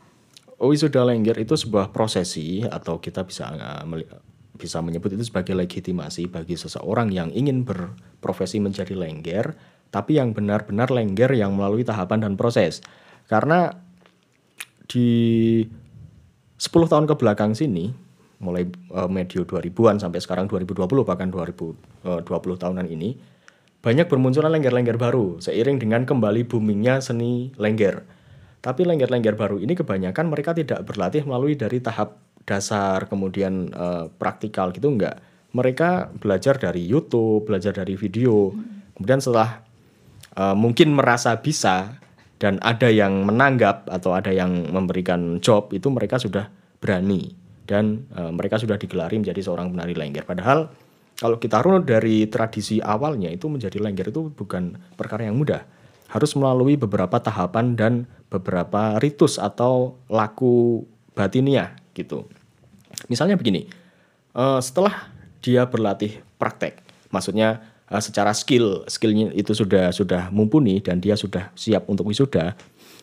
Oh, 0.57 0.73
Wisuda 0.73 1.05
lengger 1.05 1.37
itu 1.37 1.53
sebuah 1.53 1.93
prosesi 1.93 2.65
atau 2.65 2.97
kita 2.97 3.29
bisa 3.29 3.53
eh, 3.53 4.09
bisa 4.57 4.81
menyebut 4.81 5.13
itu 5.13 5.29
sebagai 5.29 5.53
legitimasi 5.53 6.33
bagi 6.33 6.57
seseorang 6.57 7.13
yang 7.13 7.29
ingin 7.29 7.69
berprofesi 7.69 8.57
menjadi 8.57 8.97
lengger, 8.97 9.53
tapi 9.93 10.17
yang 10.17 10.33
benar-benar 10.33 10.89
lengger 10.89 11.29
yang 11.37 11.53
melalui 11.53 11.85
tahapan 11.85 12.25
dan 12.25 12.41
proses. 12.41 12.81
Karena 13.29 13.69
di 14.89 15.61
10 16.57 16.89
tahun 16.89 17.05
ke 17.05 17.21
belakang 17.21 17.53
sini, 17.53 17.93
mulai 18.39 18.69
eh, 18.69 19.11
medio 19.11 19.49
2000-an 19.49 20.01
sampai 20.03 20.21
sekarang 20.21 20.47
2020 20.51 20.85
bahkan 21.09 21.29
2020 21.33 22.25
tahunan 22.37 22.87
ini, 22.89 23.17
banyak 23.81 24.07
bermunculan 24.11 24.51
lengger-lengger 24.51 24.99
baru 24.99 25.39
seiring 25.39 25.79
dengan 25.79 26.03
kembali 26.03 26.45
boomingnya 26.49 27.01
seni 27.01 27.55
lengger. 27.57 28.03
Tapi 28.61 28.83
lengger-lengger 28.83 29.39
baru 29.39 29.63
ini 29.63 29.79
kebanyakan 29.79 30.27
mereka 30.27 30.51
tidak 30.51 30.83
berlatih 30.83 31.23
melalui 31.23 31.55
dari 31.55 31.79
tahap 31.79 32.19
dasar 32.43 33.07
kemudian 33.07 33.71
eh, 33.71 34.05
praktikal 34.19 34.75
gitu 34.75 34.91
enggak. 34.91 35.23
Mereka 35.55 36.19
belajar 36.21 36.61
dari 36.61 36.85
YouTube, 36.85 37.49
belajar 37.49 37.73
dari 37.73 37.97
video. 37.97 38.53
Kemudian 38.99 39.23
setelah 39.23 39.63
eh, 40.35 40.57
mungkin 40.59 40.93
merasa 40.93 41.39
bisa 41.39 42.03
dan 42.37 42.61
ada 42.61 42.93
yang 42.93 43.25
menanggap 43.25 43.89
atau 43.89 44.13
ada 44.13 44.29
yang 44.29 44.69
memberikan 44.69 45.41
job 45.41 45.73
itu 45.73 45.89
mereka 45.89 46.21
sudah 46.21 46.53
berani 46.77 47.46
dan 47.67 48.07
eh, 48.15 48.31
mereka 48.31 48.57
sudah 48.57 48.79
digelari 48.79 49.19
menjadi 49.19 49.43
seorang 49.43 49.75
penari 49.75 49.93
lengger. 49.93 50.23
Padahal 50.23 50.71
kalau 51.19 51.37
kita 51.43 51.61
runut 51.61 51.85
dari 51.85 52.29
tradisi 52.31 52.79
awalnya 52.79 53.29
itu 53.29 53.51
menjadi 53.51 53.83
lengger 53.83 54.15
itu 54.15 54.31
bukan 54.33 54.79
perkara 54.95 55.27
yang 55.27 55.37
mudah. 55.37 55.67
Harus 56.07 56.39
melalui 56.39 56.79
beberapa 56.79 57.19
tahapan 57.19 57.75
dan 57.75 57.93
beberapa 58.31 58.97
ritus 59.03 59.43
atau 59.43 59.99
laku 60.07 60.87
batiniah 61.19 61.75
gitu. 61.99 62.31
Misalnya 63.11 63.35
begini, 63.35 63.67
eh, 64.37 64.61
setelah 64.63 65.11
dia 65.43 65.67
berlatih 65.67 66.23
praktek, 66.39 66.79
maksudnya 67.11 67.65
eh, 67.91 68.03
secara 68.03 68.31
skill, 68.31 68.87
skillnya 68.87 69.35
itu 69.35 69.51
sudah 69.57 69.91
sudah 69.91 70.31
mumpuni 70.31 70.79
dan 70.79 71.03
dia 71.03 71.19
sudah 71.19 71.51
siap 71.59 71.91
untuk 71.91 72.07
wisuda, 72.07 72.55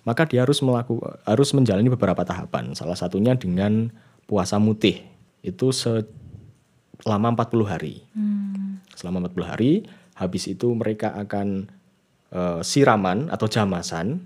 maka 0.08 0.24
dia 0.28 0.44
harus 0.44 0.60
melaku, 0.62 1.00
harus 1.24 1.50
menjalani 1.56 1.90
beberapa 1.92 2.24
tahapan. 2.24 2.76
Salah 2.76 2.96
satunya 2.96 3.36
dengan 3.36 3.92
puasa 4.28 4.58
mutih 4.58 5.04
itu 5.44 5.70
selama 5.76 7.36
40 7.36 7.68
hari. 7.68 8.04
Selama 8.96 9.28
40 9.28 9.44
hari, 9.44 9.72
habis 10.16 10.48
itu 10.48 10.72
mereka 10.72 11.12
akan 11.18 11.68
eh, 12.32 12.62
siraman 12.64 13.28
atau 13.28 13.46
jamasan 13.50 14.24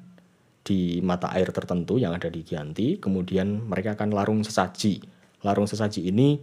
di 0.61 0.99
mata 0.99 1.31
air 1.31 1.49
tertentu 1.55 1.95
yang 1.95 2.11
ada 2.11 2.27
di 2.27 2.43
Giyanti, 2.43 2.99
kemudian 2.99 3.63
mereka 3.65 3.95
akan 3.95 4.11
larung 4.11 4.41
sesaji. 4.43 4.99
Larung 5.41 5.65
sesaji 5.65 6.11
ini 6.11 6.37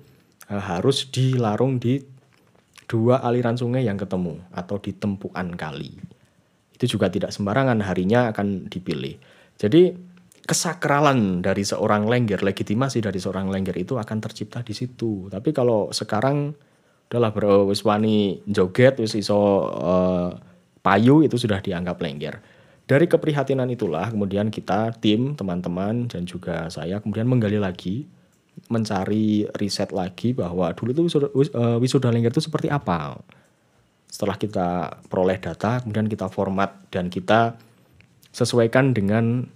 eh, 0.51 0.63
harus 0.63 1.07
dilarung 1.13 1.79
di 1.79 2.01
dua 2.85 3.25
aliran 3.25 3.57
sungai 3.57 3.85
yang 3.87 3.97
ketemu 3.97 4.41
atau 4.53 4.77
di 4.81 4.93
tempuan 4.93 5.55
kali. 5.55 5.95
Itu 6.75 6.99
juga 6.99 7.09
tidak 7.09 7.31
sembarangan 7.31 7.81
harinya 7.87 8.35
akan 8.35 8.67
dipilih. 8.67 9.17
Jadi 9.55 9.95
kesakralan 10.45 11.41
dari 11.41 11.65
seorang 11.65 12.05
lengger, 12.05 12.45
legitimasi 12.45 13.01
dari 13.01 13.17
seorang 13.17 13.49
lengger 13.49 13.77
itu 13.81 13.97
akan 13.97 14.19
tercipta 14.21 14.61
di 14.61 14.77
situ. 14.77 15.33
Tapi 15.33 15.57
kalau 15.57 15.89
sekarang 15.89 16.53
udahlah 17.09 17.33
bro, 17.33 17.69
wis 17.73 17.81
wani 17.85 18.45
joget, 18.45 19.01
wis 19.01 19.17
iso 19.17 19.41
eh, 19.73 20.31
payu 20.85 21.25
itu 21.25 21.41
sudah 21.41 21.65
dianggap 21.65 21.97
lengger. 22.01 22.45
Dari 22.85 23.09
keprihatinan 23.09 23.73
itulah 23.73 24.13
kemudian 24.13 24.53
kita 24.53 24.93
tim 25.01 25.33
teman-teman 25.33 26.05
dan 26.05 26.29
juga 26.29 26.69
saya 26.69 27.01
kemudian 27.01 27.25
menggali 27.25 27.57
lagi 27.57 28.05
mencari 28.69 29.49
riset 29.57 29.91
lagi 29.91 30.37
bahwa 30.37 30.71
dulu 30.77 30.93
itu 30.93 31.03
wisuda, 31.09 31.29
wis- 31.33 31.53
eh, 31.57 31.79
wisuda 31.81 32.13
lengger 32.13 32.37
itu 32.37 32.45
seperti 32.45 32.69
apa. 32.69 33.17
Setelah 34.13 34.37
kita 34.37 34.69
peroleh 35.09 35.41
data, 35.41 35.81
kemudian 35.81 36.07
kita 36.07 36.29
format 36.29 36.85
dan 36.93 37.09
kita 37.09 37.57
sesuaikan 38.35 38.91
dengan 38.91 39.47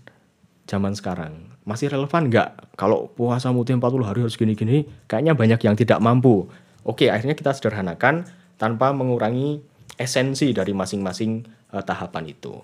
zaman 0.69 0.93
sekarang. 0.93 1.49
Masih 1.65 1.89
relevan 1.89 2.29
nggak? 2.29 2.77
Kalau 2.77 3.09
puasa 3.17 3.49
mutih 3.51 3.75
40 3.81 4.05
hari 4.05 4.21
harus 4.21 4.37
gini-gini, 4.37 4.85
kayaknya 5.09 5.33
banyak 5.33 5.61
yang 5.65 5.75
tidak 5.75 5.99
mampu. 6.05 6.47
Oke, 6.85 7.09
akhirnya 7.09 7.35
kita 7.35 7.57
sederhanakan 7.57 8.29
tanpa 8.61 8.93
mengurangi 8.93 9.65
esensi 9.97 10.53
dari 10.53 10.77
masing-masing 10.77 11.49
eh, 11.73 11.83
tahapan 11.83 12.29
itu. 12.29 12.61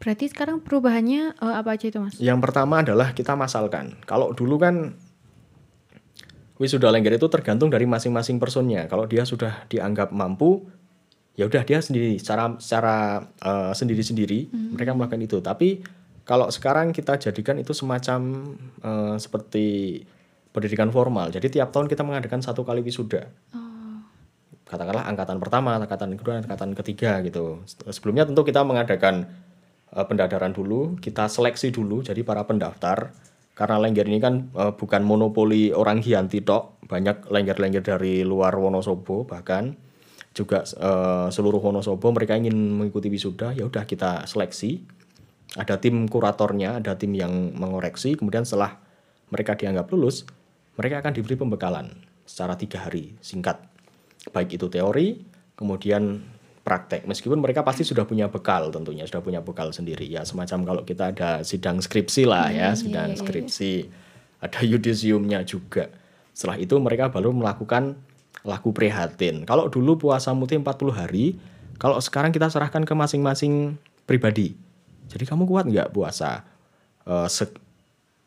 Berarti 0.00 0.32
sekarang 0.32 0.64
perubahannya 0.64 1.36
eh, 1.36 1.54
apa 1.60 1.76
aja 1.76 1.92
itu 1.92 2.00
mas? 2.00 2.16
Yang 2.16 2.40
pertama 2.40 2.80
adalah 2.80 3.12
kita 3.12 3.36
masalkan. 3.36 4.00
Kalau 4.08 4.32
dulu 4.32 4.56
kan 4.56 4.96
wisuda 6.56 6.88
lengger 6.88 7.20
itu 7.20 7.28
tergantung 7.28 7.68
dari 7.68 7.84
masing-masing 7.84 8.40
personnya. 8.40 8.88
Kalau 8.88 9.04
dia 9.04 9.28
sudah 9.28 9.68
dianggap 9.68 10.12
mampu, 10.12 10.68
ya 11.36 11.48
udah 11.48 11.64
dia 11.68 11.84
sendiri 11.84 12.16
secara 12.16 12.56
secara 12.56 13.28
eh, 13.44 13.72
sendiri-sendiri 13.76 14.48
mereka 14.72 14.96
melakukan 14.96 15.20
itu. 15.20 15.38
Tapi 15.44 15.99
kalau 16.30 16.46
sekarang 16.46 16.94
kita 16.94 17.18
jadikan 17.18 17.58
itu 17.58 17.74
semacam 17.74 18.54
eh, 18.86 19.16
seperti 19.18 19.66
pendidikan 20.54 20.94
formal. 20.94 21.34
Jadi 21.34 21.58
tiap 21.58 21.74
tahun 21.74 21.90
kita 21.90 22.06
mengadakan 22.06 22.38
satu 22.38 22.62
kali 22.62 22.86
wisuda. 22.86 23.26
Katakanlah 24.70 25.10
angkatan 25.10 25.42
pertama, 25.42 25.74
angkatan 25.82 26.14
kedua, 26.14 26.38
angkatan 26.38 26.78
ketiga 26.78 27.18
gitu. 27.26 27.66
Sebelumnya 27.66 28.30
tentu 28.30 28.46
kita 28.46 28.62
mengadakan 28.62 29.26
eh, 29.90 30.06
pendadaran 30.06 30.54
dulu, 30.54 30.94
kita 31.02 31.26
seleksi 31.26 31.74
dulu 31.74 32.06
jadi 32.06 32.22
para 32.22 32.46
pendaftar 32.46 33.10
karena 33.58 33.82
lengger 33.82 34.06
ini 34.06 34.22
kan 34.22 34.54
eh, 34.54 34.72
bukan 34.78 35.02
monopoli 35.02 35.74
orang 35.74 35.98
Giyanti 35.98 36.46
tok, 36.46 36.86
banyak 36.86 37.26
lengger-lengger 37.26 37.82
dari 37.82 38.22
luar 38.22 38.54
Wonosobo 38.54 39.26
bahkan 39.26 39.74
juga 40.30 40.62
eh, 40.62 41.26
seluruh 41.34 41.58
Wonosobo 41.58 42.14
mereka 42.14 42.38
ingin 42.38 42.54
mengikuti 42.54 43.10
wisuda, 43.10 43.50
ya 43.50 43.66
udah 43.66 43.82
kita 43.82 44.30
seleksi. 44.30 44.99
Ada 45.58 45.82
tim 45.82 46.06
kuratornya, 46.06 46.78
ada 46.78 46.94
tim 46.94 47.10
yang 47.10 47.50
mengoreksi, 47.58 48.14
kemudian 48.14 48.46
setelah 48.46 48.78
mereka 49.34 49.58
dianggap 49.58 49.90
lulus, 49.90 50.22
mereka 50.78 51.02
akan 51.02 51.12
diberi 51.14 51.34
pembekalan 51.34 51.90
secara 52.22 52.54
tiga 52.54 52.86
hari 52.86 53.18
singkat. 53.18 53.58
Baik 54.30 54.54
itu 54.60 54.70
teori 54.70 55.18
kemudian 55.58 56.22
praktek. 56.62 57.02
Meskipun 57.08 57.42
mereka 57.42 57.66
pasti 57.66 57.82
sudah 57.82 58.06
punya 58.06 58.30
bekal 58.30 58.70
tentunya 58.70 59.02
sudah 59.08 59.24
punya 59.24 59.42
bekal 59.42 59.74
sendiri. 59.74 60.06
Ya 60.06 60.22
semacam 60.22 60.58
kalau 60.62 60.82
kita 60.86 61.10
ada 61.10 61.30
sidang 61.42 61.82
skripsi 61.82 62.30
lah 62.30 62.52
ya 62.54 62.78
sidang 62.78 63.18
skripsi. 63.18 63.90
Ada 64.38 64.62
yudisiumnya 64.62 65.42
juga. 65.42 65.90
Setelah 66.30 66.62
itu 66.62 66.78
mereka 66.78 67.10
baru 67.10 67.34
melakukan 67.34 67.98
laku 68.46 68.70
prihatin. 68.72 69.44
Kalau 69.44 69.66
dulu 69.68 69.98
puasa 69.98 70.32
mutih 70.32 70.62
40 70.62 70.94
hari 70.94 71.36
kalau 71.76 71.98
sekarang 71.98 72.30
kita 72.30 72.46
serahkan 72.48 72.86
ke 72.86 72.94
masing-masing 72.94 73.76
pribadi 74.06 74.69
Jadi 75.10 75.24
kamu 75.26 75.44
kuat 75.50 75.66
nggak 75.66 75.90
puasa 75.90 76.46
Eh, 77.08 77.28
se- 77.32 77.56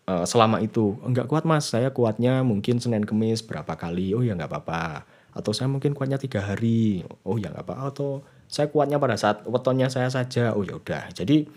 eh, 0.09 0.25
selama 0.27 0.59
itu? 0.59 0.97
Enggak 1.05 1.29
kuat 1.31 1.43
mas, 1.47 1.69
saya 1.71 1.93
kuatnya 1.93 2.41
mungkin 2.43 2.81
Senin 2.81 3.05
Kemis 3.07 3.45
berapa 3.45 3.73
kali? 3.77 4.11
Oh 4.17 4.23
ya 4.25 4.33
nggak 4.35 4.49
apa-apa. 4.51 5.05
Atau 5.33 5.53
saya 5.55 5.69
mungkin 5.71 5.93
kuatnya 5.97 6.17
tiga 6.21 6.41
hari. 6.43 7.05
Oh 7.25 7.37
ya 7.39 7.49
nggak 7.53 7.65
apa-apa. 7.65 7.93
Atau 7.93 8.09
saya 8.49 8.67
kuatnya 8.69 8.97
pada 9.01 9.15
saat 9.17 9.45
wetonnya 9.47 9.87
saya 9.93 10.09
saja. 10.11 10.51
Oh 10.57 10.65
ya 10.65 10.77
udah. 10.77 11.09
Jadi 11.13 11.47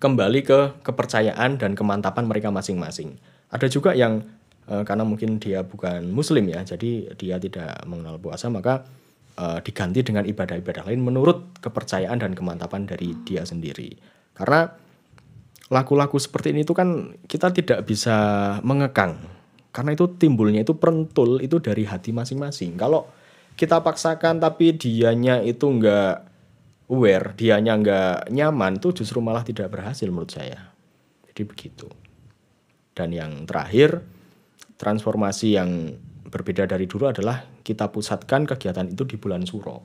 kembali 0.00 0.40
ke 0.46 0.60
kepercayaan 0.80 1.60
dan 1.60 1.76
kemantapan 1.76 2.24
mereka 2.24 2.48
masing-masing. 2.48 3.20
Ada 3.52 3.66
juga 3.68 3.92
yang 3.92 4.24
eh, 4.70 4.82
karena 4.86 5.04
mungkin 5.04 5.36
dia 5.42 5.60
bukan 5.66 6.08
muslim 6.08 6.48
ya, 6.48 6.64
jadi 6.64 7.12
dia 7.18 7.36
tidak 7.36 7.84
mengenal 7.84 8.16
puasa 8.16 8.48
maka 8.48 8.86
eh, 9.40 9.58
diganti 9.64 10.04
dengan 10.04 10.28
ibadah-ibadah 10.28 10.92
lain 10.92 11.00
menurut 11.00 11.56
kepercayaan 11.64 12.20
dan 12.20 12.36
kemantapan 12.36 12.84
dari 12.84 13.16
dia 13.24 13.48
sendiri. 13.48 13.96
Karena 14.36 14.68
laku-laku 15.72 16.20
seperti 16.20 16.52
ini 16.52 16.68
itu 16.68 16.76
kan 16.76 17.16
kita 17.24 17.48
tidak 17.56 17.88
bisa 17.88 18.18
mengekang. 18.60 19.16
Karena 19.70 19.94
itu 19.96 20.10
timbulnya 20.18 20.66
itu 20.66 20.76
perentul 20.76 21.40
itu 21.40 21.62
dari 21.62 21.86
hati 21.86 22.10
masing-masing. 22.10 22.74
Kalau 22.76 23.08
kita 23.54 23.80
paksakan 23.80 24.42
tapi 24.42 24.74
dianya 24.74 25.40
itu 25.40 25.64
enggak 25.70 26.26
aware, 26.90 27.38
dianya 27.38 27.78
nggak 27.78 28.34
nyaman, 28.34 28.82
tuh 28.82 28.90
justru 28.90 29.22
malah 29.22 29.46
tidak 29.46 29.70
berhasil 29.70 30.10
menurut 30.10 30.34
saya. 30.34 30.74
Jadi 31.30 31.42
begitu. 31.46 31.86
Dan 32.90 33.14
yang 33.14 33.46
terakhir, 33.46 34.02
transformasi 34.74 35.54
yang 35.54 35.94
berbeda 36.30 36.64
dari 36.70 36.86
dulu 36.86 37.10
adalah 37.10 37.42
kita 37.66 37.90
pusatkan 37.90 38.46
kegiatan 38.46 38.86
itu 38.86 39.02
di 39.04 39.18
bulan 39.18 39.42
Suro. 39.44 39.82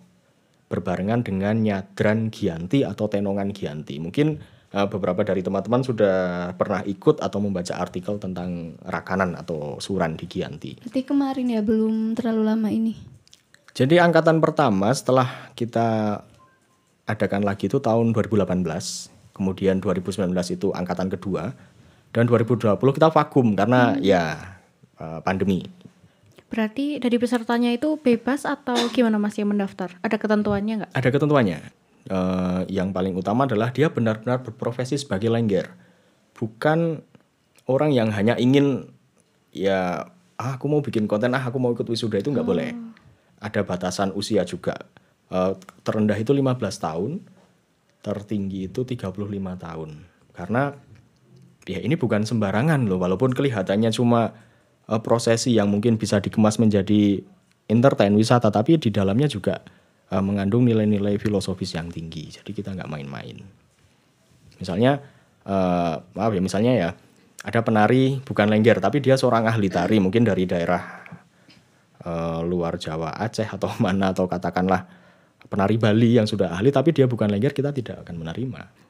Berbarengan 0.66 1.26
dengan 1.26 1.58
nyadran 1.62 2.30
Gianti 2.30 2.86
atau 2.86 3.10
tenongan 3.10 3.52
Gianti. 3.54 3.98
Mungkin 3.98 4.28
eh, 4.74 4.88
beberapa 4.88 5.26
dari 5.26 5.42
teman-teman 5.42 5.82
sudah 5.82 6.16
pernah 6.54 6.86
ikut 6.86 7.22
atau 7.22 7.40
membaca 7.42 7.74
artikel 7.78 8.22
tentang 8.22 8.78
rakanan 8.86 9.34
atau 9.38 9.82
suran 9.82 10.14
di 10.16 10.26
Gianti. 10.30 10.78
Berarti 10.82 11.02
kemarin 11.02 11.48
ya 11.50 11.62
belum 11.66 12.14
terlalu 12.14 12.42
lama 12.46 12.70
ini. 12.70 12.94
Jadi 13.76 14.00
angkatan 14.00 14.40
pertama 14.40 14.88
setelah 14.96 15.52
kita 15.52 16.22
adakan 17.06 17.44
lagi 17.44 17.68
itu 17.68 17.78
tahun 17.78 18.16
2018, 18.16 18.56
kemudian 19.36 19.84
2019 19.84 20.32
itu 20.56 20.72
angkatan 20.72 21.12
kedua, 21.12 21.54
dan 22.16 22.24
2020 22.26 22.80
kita 22.80 23.12
vakum 23.12 23.54
karena 23.54 24.00
ya 24.00 24.56
eh, 24.98 25.20
pandemi. 25.22 25.85
Berarti 26.56 27.04
dari 27.04 27.20
pesertanya 27.20 27.76
itu 27.76 28.00
bebas 28.00 28.48
atau 28.48 28.80
gimana 28.96 29.20
Mas 29.20 29.36
yang 29.36 29.52
mendaftar? 29.52 29.92
Ada 30.00 30.16
ketentuannya 30.16 30.74
nggak? 30.80 30.92
Ada 30.96 31.10
ketentuannya. 31.12 31.60
Eh, 32.08 32.62
yang 32.72 32.96
paling 32.96 33.12
utama 33.12 33.44
adalah 33.44 33.76
dia 33.76 33.92
benar-benar 33.92 34.40
berprofesi 34.40 34.96
sebagai 34.96 35.28
lengger, 35.28 35.68
bukan 36.32 37.04
orang 37.68 37.92
yang 37.92 38.08
hanya 38.16 38.40
ingin 38.40 38.88
ya 39.52 40.08
ah, 40.40 40.54
aku 40.56 40.72
mau 40.72 40.80
bikin 40.80 41.12
konten 41.12 41.36
ah 41.36 41.44
aku 41.44 41.60
mau 41.60 41.76
ikut 41.76 41.84
wisuda 41.92 42.24
itu 42.24 42.32
nggak 42.32 42.48
boleh. 42.48 42.72
Ada 43.44 43.68
batasan 43.68 44.16
usia 44.16 44.48
juga. 44.48 44.80
Eh, 45.28 45.60
terendah 45.84 46.16
itu 46.16 46.32
15 46.32 46.56
tahun, 46.80 47.20
tertinggi 48.00 48.72
itu 48.72 48.88
35 48.88 49.60
tahun. 49.60 49.90
Karena 50.32 50.72
ya 51.68 51.84
ini 51.84 52.00
bukan 52.00 52.24
sembarangan 52.24 52.88
loh 52.88 53.02
walaupun 53.02 53.36
kelihatannya 53.36 53.92
cuma 53.92 54.32
eh, 54.90 55.02
prosesi 55.02 55.56
yang 55.56 55.70
mungkin 55.72 55.98
bisa 55.98 56.22
dikemas 56.22 56.58
menjadi 56.62 57.22
entertain 57.66 58.14
wisata 58.14 58.54
tapi 58.54 58.78
di 58.78 58.90
dalamnya 58.94 59.26
juga 59.26 59.62
eh, 60.12 60.24
mengandung 60.24 60.66
nilai-nilai 60.66 61.18
filosofis 61.18 61.78
yang 61.78 61.90
tinggi. 61.90 62.30
Jadi 62.30 62.52
kita 62.54 62.74
nggak 62.74 62.90
main-main. 62.90 63.38
Misalnya 64.62 65.02
eh, 65.46 65.96
maaf 66.02 66.32
ya 66.34 66.42
misalnya 66.42 66.74
ya 66.74 66.90
ada 67.46 67.60
penari 67.62 68.18
bukan 68.26 68.50
lengger 68.50 68.82
tapi 68.82 69.00
dia 69.06 69.14
seorang 69.16 69.46
ahli 69.46 69.70
tari 69.70 70.02
mungkin 70.02 70.26
dari 70.26 70.50
daerah 70.50 70.82
eh, 72.02 72.40
luar 72.42 72.82
Jawa 72.82 73.14
Aceh 73.22 73.46
atau 73.46 73.70
mana 73.84 74.12
atau 74.12 74.26
katakanlah 74.26 75.06
penari 75.46 75.78
Bali 75.78 76.18
yang 76.18 76.26
sudah 76.26 76.50
ahli 76.58 76.74
tapi 76.74 76.90
dia 76.90 77.06
bukan 77.06 77.30
lengger 77.30 77.54
kita 77.54 77.70
tidak 77.70 78.02
akan 78.02 78.18
menerima 78.18 78.85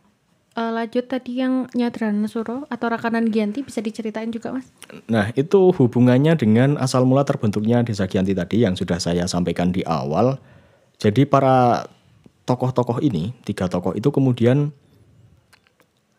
Eh, 0.55 0.71
lanjut 0.71 1.11
tadi 1.11 1.43
yang 1.43 1.67
nyadran 1.75 2.23
suro 2.31 2.63
atau 2.71 2.87
rakanan 2.87 3.27
Gianti 3.27 3.59
bisa 3.59 3.83
diceritain 3.83 4.31
juga 4.31 4.55
Mas? 4.55 4.71
Nah, 5.11 5.35
itu 5.35 5.75
hubungannya 5.75 6.39
dengan 6.39 6.79
asal 6.79 7.03
mula 7.03 7.27
terbentuknya 7.27 7.83
Desa 7.83 8.07
Gianti 8.07 8.31
tadi 8.31 8.63
yang 8.63 8.79
sudah 8.79 8.95
saya 8.95 9.27
sampaikan 9.27 9.75
di 9.75 9.83
awal. 9.83 10.39
Jadi 10.95 11.27
para 11.27 11.83
tokoh-tokoh 12.47 13.03
ini, 13.03 13.35
tiga 13.43 13.67
tokoh 13.67 13.99
itu 13.99 14.07
kemudian 14.15 14.71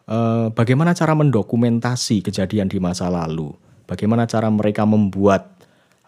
eh, 0.04 0.46
bagaimana 0.52 0.92
cara 0.92 1.16
mendokumentasi 1.16 2.20
kejadian 2.20 2.68
di 2.68 2.76
masa 2.76 3.08
lalu? 3.08 3.56
Bagaimana 3.88 4.28
cara 4.28 4.52
mereka 4.52 4.84
membuat 4.84 5.48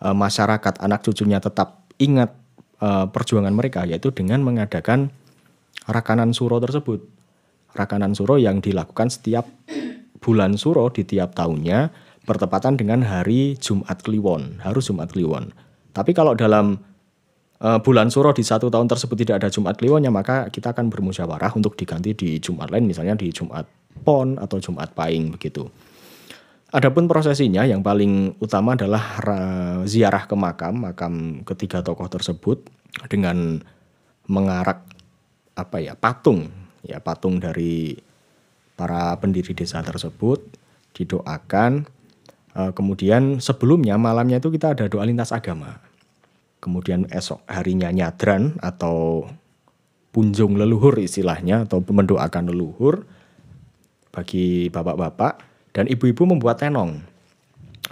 eh, 0.05 0.13
masyarakat 0.13 0.85
anak 0.85 1.01
cucunya 1.01 1.41
tetap 1.41 1.81
ingat 1.97 2.37
eh, 2.85 3.09
perjuangan 3.09 3.57
mereka 3.57 3.89
yaitu 3.89 4.13
dengan 4.13 4.45
mengadakan 4.45 5.09
rakanan 5.89 6.37
suro 6.37 6.61
tersebut. 6.61 7.17
Rakanan 7.77 8.17
suro 8.17 8.41
yang 8.41 8.65
dilakukan 8.65 9.13
setiap 9.13 9.45
bulan 10.19 10.57
suro 10.59 10.91
di 10.91 11.05
tiap 11.07 11.37
tahunnya 11.37 11.93
bertepatan 12.29 12.77
dengan 12.77 13.01
hari 13.07 13.57
Jumat 13.57 14.05
Kliwon, 14.05 14.61
harus 14.61 14.93
Jumat 14.93 15.09
Kliwon. 15.13 15.49
Tapi 15.97 16.13
kalau 16.13 16.37
dalam 16.37 16.77
eh, 17.61 17.79
bulan 17.81 18.13
suro 18.13 18.37
di 18.37 18.45
satu 18.45 18.69
tahun 18.69 18.89
tersebut 18.89 19.17
tidak 19.25 19.45
ada 19.45 19.49
Jumat 19.49 19.81
Kliwonnya, 19.81 20.13
maka 20.13 20.53
kita 20.53 20.77
akan 20.77 20.93
bermusyawarah 20.93 21.57
untuk 21.57 21.77
diganti 21.81 22.13
di 22.13 22.37
Jumat 22.37 22.69
lain, 22.69 22.85
misalnya 22.85 23.17
di 23.17 23.33
Jumat 23.33 23.65
Pon 24.05 24.37
atau 24.37 24.61
Jumat 24.61 24.93
Paing 24.93 25.33
begitu. 25.33 25.67
Adapun 26.69 27.09
prosesinya 27.09 27.65
yang 27.65 27.81
paling 27.81 28.37
utama 28.45 28.77
adalah 28.77 29.17
ra- 29.25 29.81
ziarah 29.89 30.29
ke 30.29 30.37
makam, 30.37 30.85
makam 30.85 31.41
ketiga 31.49 31.81
tokoh 31.81 32.13
tersebut 32.13 32.61
dengan 33.09 33.65
mengarak 34.29 34.85
apa 35.57 35.81
ya 35.81 35.97
patung, 35.97 36.53
ya 36.87 37.03
patung 37.03 37.43
dari 37.43 37.99
para 38.79 39.19
pendiri 39.19 39.55
desa 39.55 39.83
tersebut 39.83 40.39
didoakan. 40.95 41.87
Eh, 42.55 42.73
kemudian 42.75 43.43
sebelumnya 43.43 43.99
malamnya 43.99 44.39
itu 44.39 44.51
kita 44.55 44.75
ada 44.75 44.87
doa 44.87 45.07
lintas 45.07 45.35
agama. 45.35 45.83
Kemudian 46.59 47.07
esok 47.11 47.43
harinya 47.47 47.91
nyadran 47.91 48.59
atau 48.59 49.27
punjung 50.11 50.59
leluhur 50.59 50.99
istilahnya 50.99 51.69
atau 51.69 51.79
mendoakan 51.79 52.51
leluhur 52.51 53.07
bagi 54.11 54.67
bapak-bapak 54.73 55.39
dan 55.71 55.87
ibu-ibu 55.87 56.27
membuat 56.27 56.59
tenong. 56.59 56.99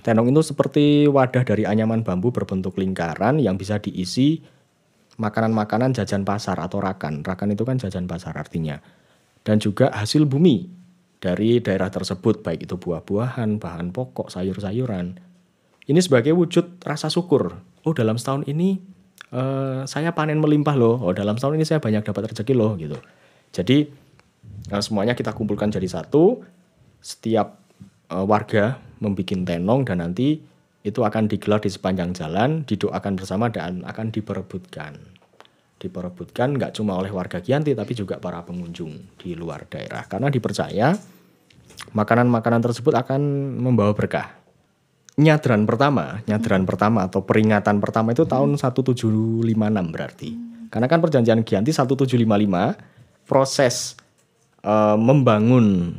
Tenong 0.02 0.34
itu 0.34 0.42
seperti 0.42 1.06
wadah 1.06 1.46
dari 1.46 1.62
anyaman 1.62 2.02
bambu 2.02 2.34
berbentuk 2.34 2.78
lingkaran 2.78 3.38
yang 3.38 3.54
bisa 3.54 3.78
diisi 3.78 4.42
makanan-makanan 5.16 5.96
jajan 5.96 6.22
pasar 6.22 6.60
atau 6.60 6.80
rakan. 6.80 7.24
Rakan 7.24 7.56
itu 7.56 7.64
kan 7.64 7.80
jajan 7.80 8.04
pasar 8.04 8.36
artinya. 8.36 8.80
Dan 9.42 9.62
juga 9.62 9.92
hasil 9.92 10.28
bumi 10.28 10.68
dari 11.22 11.58
daerah 11.64 11.88
tersebut 11.88 12.44
baik 12.44 12.68
itu 12.68 12.76
buah-buahan, 12.76 13.56
bahan 13.56 13.90
pokok, 13.90 14.28
sayur-sayuran. 14.28 15.16
Ini 15.86 16.00
sebagai 16.02 16.34
wujud 16.34 16.82
rasa 16.82 17.08
syukur. 17.08 17.62
Oh 17.86 17.94
dalam 17.94 18.18
setahun 18.18 18.44
ini 18.50 18.82
eh, 19.30 19.80
saya 19.86 20.10
panen 20.12 20.42
melimpah 20.42 20.74
loh. 20.74 20.98
Oh 20.98 21.14
dalam 21.14 21.38
setahun 21.38 21.54
ini 21.56 21.64
saya 21.64 21.78
banyak 21.78 22.02
dapat 22.02 22.34
rezeki 22.34 22.54
loh 22.58 22.74
gitu. 22.74 22.98
Jadi 23.54 23.86
eh, 24.74 24.82
semuanya 24.82 25.14
kita 25.14 25.30
kumpulkan 25.30 25.70
jadi 25.70 25.86
satu. 25.86 26.42
Setiap 26.98 27.56
eh, 28.10 28.24
warga 28.26 28.82
membuat 28.98 29.30
tenong 29.46 29.86
dan 29.86 30.02
nanti 30.02 30.42
itu 30.86 31.02
akan 31.02 31.26
digelar 31.26 31.58
di 31.58 31.66
sepanjang 31.66 32.14
jalan, 32.14 32.62
didoakan 32.62 33.18
bersama 33.18 33.50
dan 33.50 33.82
akan 33.82 34.14
diperebutkan. 34.14 34.94
Diperebutkan 35.82 36.54
nggak 36.54 36.78
cuma 36.78 36.94
oleh 36.94 37.10
warga 37.10 37.42
Gianti 37.42 37.74
tapi 37.74 37.92
juga 37.98 38.22
para 38.22 38.38
pengunjung 38.46 39.18
di 39.18 39.34
luar 39.34 39.66
daerah. 39.66 40.06
Karena 40.06 40.30
dipercaya 40.30 40.94
makanan-makanan 41.90 42.62
tersebut 42.62 42.94
akan 42.94 43.20
membawa 43.58 43.92
berkah. 43.98 44.38
Nyadran 45.18 45.66
pertama, 45.66 46.22
nyadran 46.30 46.62
pertama 46.62 47.08
atau 47.08 47.26
peringatan 47.26 47.82
pertama 47.82 48.14
itu 48.14 48.22
tahun 48.22 48.54
1756 48.54 49.42
berarti. 49.90 50.30
Karena 50.70 50.86
kan 50.86 51.02
perjanjian 51.02 51.42
Gianti 51.42 51.74
1755 51.74 53.26
proses 53.26 53.98
eh, 54.62 54.96
membangun 54.96 55.98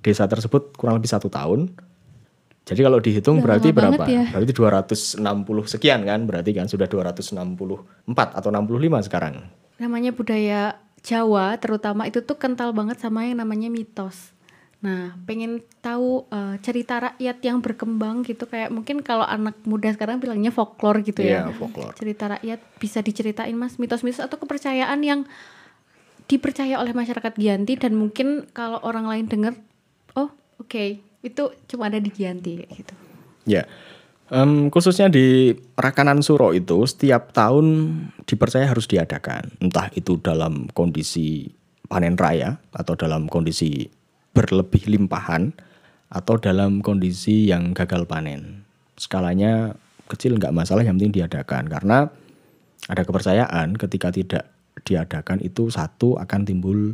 desa 0.00 0.24
tersebut 0.24 0.72
kurang 0.80 0.96
lebih 0.96 1.12
satu 1.12 1.28
tahun. 1.28 1.76
Jadi 2.68 2.80
kalau 2.84 3.00
dihitung 3.00 3.40
Udah 3.40 3.44
berarti 3.56 3.68
berapa? 3.72 4.04
ya. 4.04 4.28
Berarti 4.28 4.52
260 4.52 5.24
sekian 5.72 6.04
kan? 6.04 6.28
Berarti 6.28 6.52
kan 6.52 6.68
sudah 6.68 6.84
264 6.84 7.32
atau 8.12 8.48
65 8.52 9.08
sekarang. 9.08 9.40
Namanya 9.80 10.12
budaya 10.12 10.76
Jawa 11.00 11.56
terutama 11.56 12.04
itu 12.04 12.20
tuh 12.20 12.36
kental 12.36 12.76
banget 12.76 13.00
sama 13.00 13.24
yang 13.24 13.40
namanya 13.40 13.72
mitos. 13.72 14.36
Nah, 14.78 15.16
pengen 15.26 15.64
tahu 15.82 16.28
eh, 16.28 16.60
cerita 16.60 17.00
rakyat 17.00 17.38
yang 17.42 17.58
berkembang 17.64 18.22
gitu 18.22 18.44
kayak 18.46 18.70
mungkin 18.70 19.00
kalau 19.00 19.24
anak 19.24 19.56
muda 19.64 19.90
sekarang 19.90 20.20
bilangnya 20.20 20.52
folklore 20.52 21.00
gitu 21.02 21.24
ya. 21.24 21.48
Iya, 21.48 21.56
folklore. 21.56 21.96
Cerita 21.96 22.36
rakyat 22.36 22.60
bisa 22.76 23.00
diceritain 23.00 23.56
Mas 23.56 23.80
mitos-mitos 23.80 24.20
atau 24.20 24.36
kepercayaan 24.36 25.00
yang 25.02 25.24
dipercaya 26.28 26.76
oleh 26.76 26.92
masyarakat 26.92 27.32
Giyanti 27.40 27.80
dan 27.80 27.96
mungkin 27.96 28.44
kalau 28.52 28.78
orang 28.84 29.08
lain 29.08 29.26
dengar, 29.32 29.56
oh 30.12 30.28
oke 30.60 31.07
itu 31.22 31.50
cuma 31.66 31.90
ada 31.90 31.98
di 31.98 32.10
Giyanti 32.12 32.62
kayak 32.62 32.70
gitu. 32.72 32.94
Ya, 33.48 33.64
Em, 34.28 34.68
khususnya 34.68 35.08
di 35.08 35.56
Rakanan 35.72 36.20
Suro 36.20 36.52
itu 36.52 36.84
setiap 36.84 37.32
tahun 37.32 37.96
dipercaya 38.28 38.68
harus 38.68 38.84
diadakan, 38.84 39.56
entah 39.56 39.88
itu 39.96 40.20
dalam 40.20 40.68
kondisi 40.76 41.48
panen 41.88 42.12
raya 42.12 42.60
atau 42.76 42.92
dalam 42.92 43.24
kondisi 43.24 43.88
berlebih 44.36 44.92
limpahan 44.92 45.56
atau 46.12 46.36
dalam 46.36 46.84
kondisi 46.84 47.48
yang 47.48 47.72
gagal 47.72 48.04
panen. 48.04 48.68
Skalanya 49.00 49.72
kecil 50.12 50.36
nggak 50.36 50.52
masalah, 50.52 50.84
yang 50.84 51.00
penting 51.00 51.24
diadakan 51.24 51.64
karena 51.64 52.12
ada 52.84 53.02
kepercayaan 53.08 53.80
ketika 53.80 54.12
tidak 54.12 54.44
diadakan 54.84 55.40
itu 55.40 55.72
satu 55.72 56.20
akan 56.20 56.44
timbul 56.44 56.92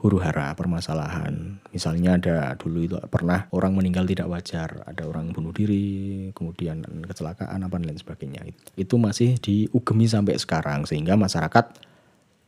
huru 0.00 0.16
hara 0.24 0.56
permasalahan. 0.56 1.60
Misalnya 1.76 2.16
ada 2.16 2.56
dulu 2.56 2.88
itu 2.88 2.96
pernah 3.12 3.52
orang 3.52 3.76
meninggal 3.76 4.08
tidak 4.08 4.32
wajar, 4.32 4.80
ada 4.88 5.04
orang 5.04 5.36
bunuh 5.36 5.52
diri, 5.52 6.32
kemudian 6.32 6.80
kecelakaan 7.04 7.60
apa 7.60 7.76
dan 7.76 7.92
lain 7.92 8.00
sebagainya. 8.00 8.48
Itu 8.80 8.96
masih 8.96 9.36
diugemi 9.36 10.08
sampai 10.08 10.40
sekarang 10.40 10.88
sehingga 10.88 11.20
masyarakat 11.20 11.64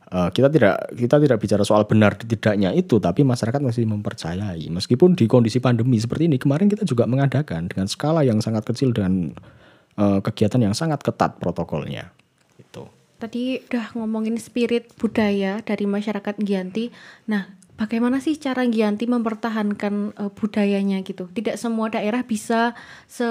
eh, 0.09 0.29
kita 0.33 0.49
tidak 0.49 0.97
kita 0.97 1.15
tidak 1.21 1.37
bicara 1.37 1.61
soal 1.61 1.85
benar 1.85 2.17
tidaknya 2.17 2.73
itu, 2.73 2.97
tapi 2.97 3.21
masyarakat 3.21 3.61
masih 3.61 3.85
mempercayai. 3.85 4.65
Meskipun 4.73 5.13
di 5.13 5.29
kondisi 5.29 5.61
pandemi 5.61 6.01
seperti 6.01 6.25
ini 6.25 6.41
kemarin 6.41 6.65
kita 6.65 6.89
juga 6.89 7.05
mengadakan 7.05 7.69
dengan 7.69 7.85
skala 7.85 8.25
yang 8.25 8.41
sangat 8.41 8.65
kecil 8.65 8.97
dan 8.97 9.37
eh, 10.01 10.19
kegiatan 10.25 10.57
yang 10.57 10.73
sangat 10.73 11.05
ketat 11.05 11.37
protokolnya. 11.37 12.22
Tadi 13.23 13.63
udah 13.71 13.95
ngomongin 13.95 14.35
spirit 14.35 14.91
budaya 14.99 15.63
dari 15.63 15.87
masyarakat 15.87 16.35
Giyanti. 16.43 16.91
Nah, 17.31 17.47
bagaimana 17.79 18.19
sih 18.19 18.35
cara 18.35 18.67
Giyanti 18.67 19.07
mempertahankan 19.07 20.11
eh, 20.11 20.31
budayanya 20.35 20.99
gitu? 21.07 21.31
Tidak 21.31 21.55
semua 21.55 21.87
daerah 21.87 22.27
bisa 22.27 22.75
se 23.07 23.23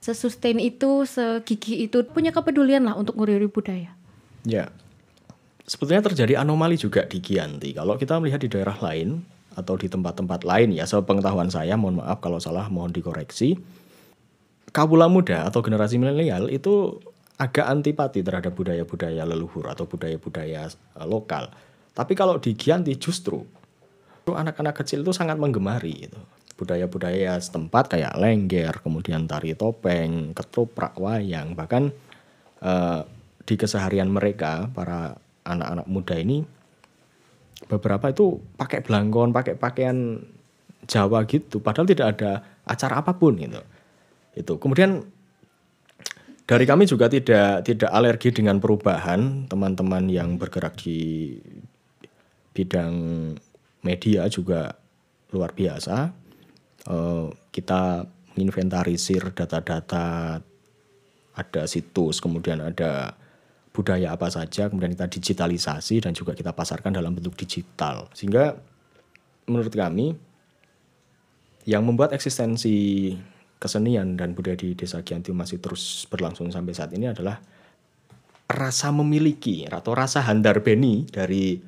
sesustain 0.00 0.56
itu, 0.56 1.04
segigih 1.04 1.92
itu, 1.92 2.08
punya 2.08 2.32
kepedulian 2.32 2.88
lah 2.88 2.96
untuk 2.96 3.20
nguri 3.20 3.36
budaya. 3.52 3.92
Ya, 4.48 4.72
sebetulnya 5.68 6.08
terjadi 6.08 6.40
anomali 6.40 6.80
juga 6.80 7.04
di 7.04 7.20
Giyanti. 7.20 7.76
Kalau 7.76 8.00
kita 8.00 8.16
melihat 8.16 8.40
di 8.40 8.48
daerah 8.48 8.80
lain 8.80 9.22
atau 9.52 9.76
di 9.76 9.92
tempat-tempat 9.92 10.42
lain 10.42 10.72
ya, 10.72 10.88
sepengetahuan 10.88 11.52
saya, 11.52 11.76
mohon 11.76 12.00
maaf 12.00 12.18
kalau 12.24 12.40
salah, 12.40 12.66
mohon 12.72 12.90
dikoreksi. 12.96 13.60
Kawula 14.72 15.04
muda 15.06 15.44
atau 15.44 15.60
generasi 15.60 16.00
milenial 16.00 16.48
itu 16.48 16.96
agak 17.42 17.66
antipati 17.66 18.22
terhadap 18.22 18.54
budaya-budaya 18.54 19.26
leluhur 19.26 19.66
atau 19.66 19.90
budaya-budaya 19.90 20.70
eh, 20.70 21.06
lokal. 21.06 21.50
Tapi 21.92 22.14
kalau 22.14 22.38
di 22.38 22.54
Giyanti 22.54 22.94
justru 22.96 23.42
anak-anak 24.22 24.78
kecil 24.80 25.02
itu 25.02 25.10
sangat 25.10 25.34
menggemari 25.34 26.06
itu 26.06 26.20
budaya-budaya 26.54 27.34
setempat 27.42 27.98
kayak 27.98 28.14
lengger, 28.22 28.70
kemudian 28.86 29.26
tari 29.26 29.58
topeng, 29.58 30.30
ketoprak, 30.30 30.94
wayang, 30.94 31.58
bahkan 31.58 31.90
eh, 32.62 33.02
di 33.42 33.54
keseharian 33.58 34.06
mereka 34.06 34.70
para 34.70 35.18
anak-anak 35.42 35.86
muda 35.90 36.14
ini 36.14 36.46
beberapa 37.66 38.14
itu 38.14 38.38
pakai 38.54 38.86
belangkon, 38.86 39.34
pakai 39.34 39.58
pakaian 39.58 40.22
Jawa 40.82 41.22
gitu, 41.30 41.62
padahal 41.62 41.86
tidak 41.86 42.18
ada 42.18 42.42
acara 42.66 43.02
apa 43.02 43.14
pun 43.14 43.38
gitu. 43.38 43.62
Itu. 44.34 44.58
Kemudian 44.58 45.06
dari 46.42 46.64
kami 46.66 46.84
juga 46.90 47.06
tidak 47.06 47.62
tidak 47.62 47.90
alergi 47.90 48.34
dengan 48.34 48.58
perubahan 48.58 49.46
teman-teman 49.46 50.10
yang 50.10 50.36
bergerak 50.36 50.74
di 50.82 51.38
bidang 52.52 52.94
media 53.82 54.28
juga 54.28 54.76
luar 55.32 55.54
biasa. 55.56 56.12
Eh, 56.88 57.26
kita 57.54 58.04
menginventarisir 58.34 59.32
data-data 59.32 60.40
ada 61.32 61.62
situs, 61.64 62.20
kemudian 62.20 62.60
ada 62.60 63.16
budaya 63.72 64.12
apa 64.12 64.28
saja, 64.28 64.68
kemudian 64.68 64.92
kita 64.92 65.08
digitalisasi 65.08 66.04
dan 66.04 66.12
juga 66.12 66.36
kita 66.36 66.52
pasarkan 66.52 66.92
dalam 66.92 67.16
bentuk 67.16 67.32
digital. 67.40 68.12
Sehingga 68.12 68.52
menurut 69.48 69.72
kami 69.72 70.12
yang 71.64 71.86
membuat 71.86 72.12
eksistensi 72.12 73.14
kesenian 73.62 74.18
dan 74.18 74.34
budaya 74.34 74.58
di 74.58 74.74
Desa 74.74 74.98
Giyanti 75.00 75.30
masih 75.30 75.62
terus 75.62 76.10
berlangsung 76.10 76.50
sampai 76.50 76.74
saat 76.74 76.90
ini 76.90 77.06
adalah 77.06 77.38
rasa 78.50 78.90
memiliki 78.90 79.64
atau 79.64 79.94
rasa 79.94 80.20
handar 80.26 80.60
beni 80.60 81.06
dari 81.06 81.62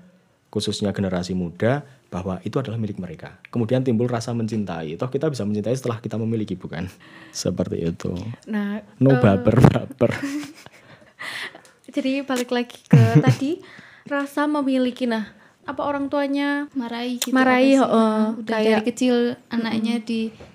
khususnya 0.51 0.91
generasi 0.91 1.33
muda 1.33 1.87
bahwa 2.11 2.39
itu 2.43 2.59
adalah 2.59 2.79
milik 2.79 2.99
mereka. 2.99 3.43
Kemudian 3.51 3.83
timbul 3.83 4.07
rasa 4.07 4.31
mencintai. 4.31 4.95
Toh 4.95 5.11
kita 5.11 5.27
bisa 5.27 5.43
mencintai 5.43 5.75
setelah 5.75 5.99
kita 5.99 6.15
memiliki, 6.15 6.55
bukan? 6.55 6.87
Seperti 7.35 7.83
itu. 7.83 8.15
Nah, 8.47 8.79
No 9.03 9.15
eh, 9.15 9.19
baper 9.19 9.59
baper. 9.59 10.11
jadi 11.95 12.27
balik 12.27 12.51
lagi 12.51 12.79
ke 12.87 12.99
tadi 13.25 13.63
rasa 14.07 14.45
memiliki 14.51 15.07
nah 15.07 15.31
apa 15.65 15.81
orang 15.81 16.13
tuanya 16.13 16.69
marahi 16.77 17.17
gitu 17.17 17.33
Marahi, 17.33 17.81
heeh. 17.81 18.21
udah 18.37 18.59
Kayak- 18.61 18.67
dari 18.69 18.83
kecil 18.85 19.15
anaknya 19.49 19.97